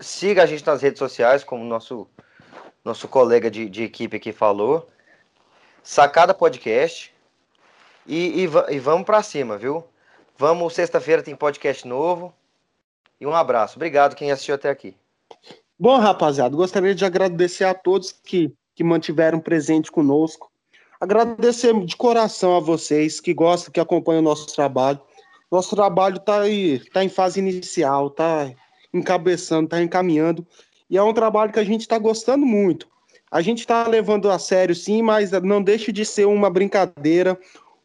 Siga 0.00 0.42
a 0.42 0.46
gente 0.46 0.66
nas 0.66 0.82
redes 0.82 0.98
sociais, 0.98 1.44
como 1.44 1.64
nosso, 1.64 2.08
nosso 2.84 3.06
colega 3.06 3.50
de, 3.50 3.68
de 3.68 3.84
equipe 3.84 4.16
aqui 4.16 4.32
falou. 4.32 4.88
Sacada 5.82 6.34
Podcast. 6.34 7.14
E, 8.08 8.44
e, 8.44 8.74
e 8.74 8.78
vamos 8.80 9.04
para 9.04 9.22
cima, 9.22 9.56
viu? 9.56 9.84
Vamos, 10.36 10.74
sexta-feira 10.74 11.22
tem 11.22 11.36
podcast 11.36 11.86
novo. 11.86 12.34
E 13.20 13.26
um 13.26 13.34
abraço. 13.34 13.76
Obrigado 13.76 14.16
quem 14.16 14.32
assistiu 14.32 14.54
até 14.54 14.70
aqui. 14.70 14.96
Bom, 15.78 15.98
rapaziada, 15.98 16.56
gostaria 16.56 16.94
de 16.94 17.04
agradecer 17.04 17.64
a 17.64 17.74
todos 17.74 18.10
que, 18.10 18.52
que 18.74 18.82
mantiveram 18.82 19.38
presente 19.38 19.92
conosco 19.92 20.50
Agradecer 21.00 21.72
de 21.84 21.96
coração 21.96 22.56
a 22.56 22.60
vocês 22.60 23.20
que 23.20 23.32
gostam, 23.32 23.72
que 23.72 23.78
acompanham 23.78 24.18
o 24.18 24.24
nosso 24.24 24.52
trabalho. 24.52 25.00
Nosso 25.50 25.76
trabalho 25.76 26.16
está 26.16 26.40
tá 26.92 27.04
em 27.04 27.08
fase 27.08 27.38
inicial, 27.38 28.08
está 28.08 28.50
encabeçando, 28.92 29.66
está 29.66 29.80
encaminhando. 29.80 30.44
E 30.90 30.98
é 30.98 31.02
um 31.02 31.12
trabalho 31.12 31.52
que 31.52 31.60
a 31.60 31.64
gente 31.64 31.82
está 31.82 31.98
gostando 31.98 32.44
muito. 32.44 32.88
A 33.30 33.40
gente 33.40 33.60
está 33.60 33.86
levando 33.86 34.28
a 34.28 34.40
sério, 34.40 34.74
sim, 34.74 35.00
mas 35.00 35.30
não 35.30 35.62
deixe 35.62 35.92
de 35.92 36.04
ser 36.04 36.26
uma 36.26 36.50
brincadeira, 36.50 37.38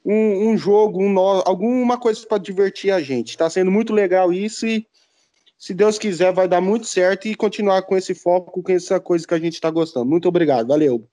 um, 0.06 0.50
um 0.50 0.58
jogo, 0.58 1.02
um, 1.02 1.18
alguma 1.20 1.98
coisa 1.98 2.26
para 2.26 2.38
divertir 2.38 2.92
a 2.92 3.02
gente. 3.02 3.30
Está 3.30 3.50
sendo 3.50 3.72
muito 3.72 3.94
legal 3.94 4.34
isso 4.34 4.66
e, 4.68 4.86
se 5.58 5.74
Deus 5.74 5.98
quiser, 5.98 6.34
vai 6.34 6.48
dar 6.48 6.62
muito 6.62 6.86
certo 6.86 7.28
e 7.28 7.36
continuar 7.36 7.84
com 7.84 7.96
esse 7.96 8.14
foco, 8.14 8.62
com 8.62 8.72
essa 8.72 9.00
coisa 9.00 9.26
que 9.26 9.34
a 9.34 9.40
gente 9.40 9.54
está 9.54 9.70
gostando. 9.70 10.06
Muito 10.06 10.28
obrigado, 10.28 10.68
valeu. 10.68 11.08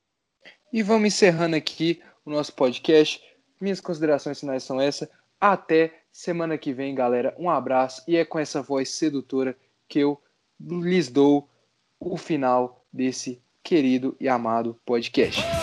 E 0.72 0.82
vamos 0.82 1.08
encerrando 1.08 1.56
aqui 1.56 2.00
o 2.24 2.30
nosso 2.30 2.52
podcast. 2.54 3.22
Minhas 3.60 3.80
considerações 3.80 4.40
finais 4.40 4.62
são 4.62 4.80
essas. 4.80 5.08
Até 5.40 5.92
semana 6.12 6.58
que 6.58 6.72
vem, 6.72 6.94
galera. 6.94 7.34
Um 7.38 7.48
abraço. 7.48 8.02
E 8.06 8.16
é 8.16 8.24
com 8.24 8.38
essa 8.38 8.62
voz 8.62 8.90
sedutora 8.90 9.56
que 9.88 10.00
eu 10.00 10.20
lhes 10.60 11.08
dou 11.08 11.48
o 11.98 12.16
final 12.16 12.84
desse 12.92 13.40
querido 13.62 14.16
e 14.20 14.28
amado 14.28 14.78
podcast. 14.84 15.59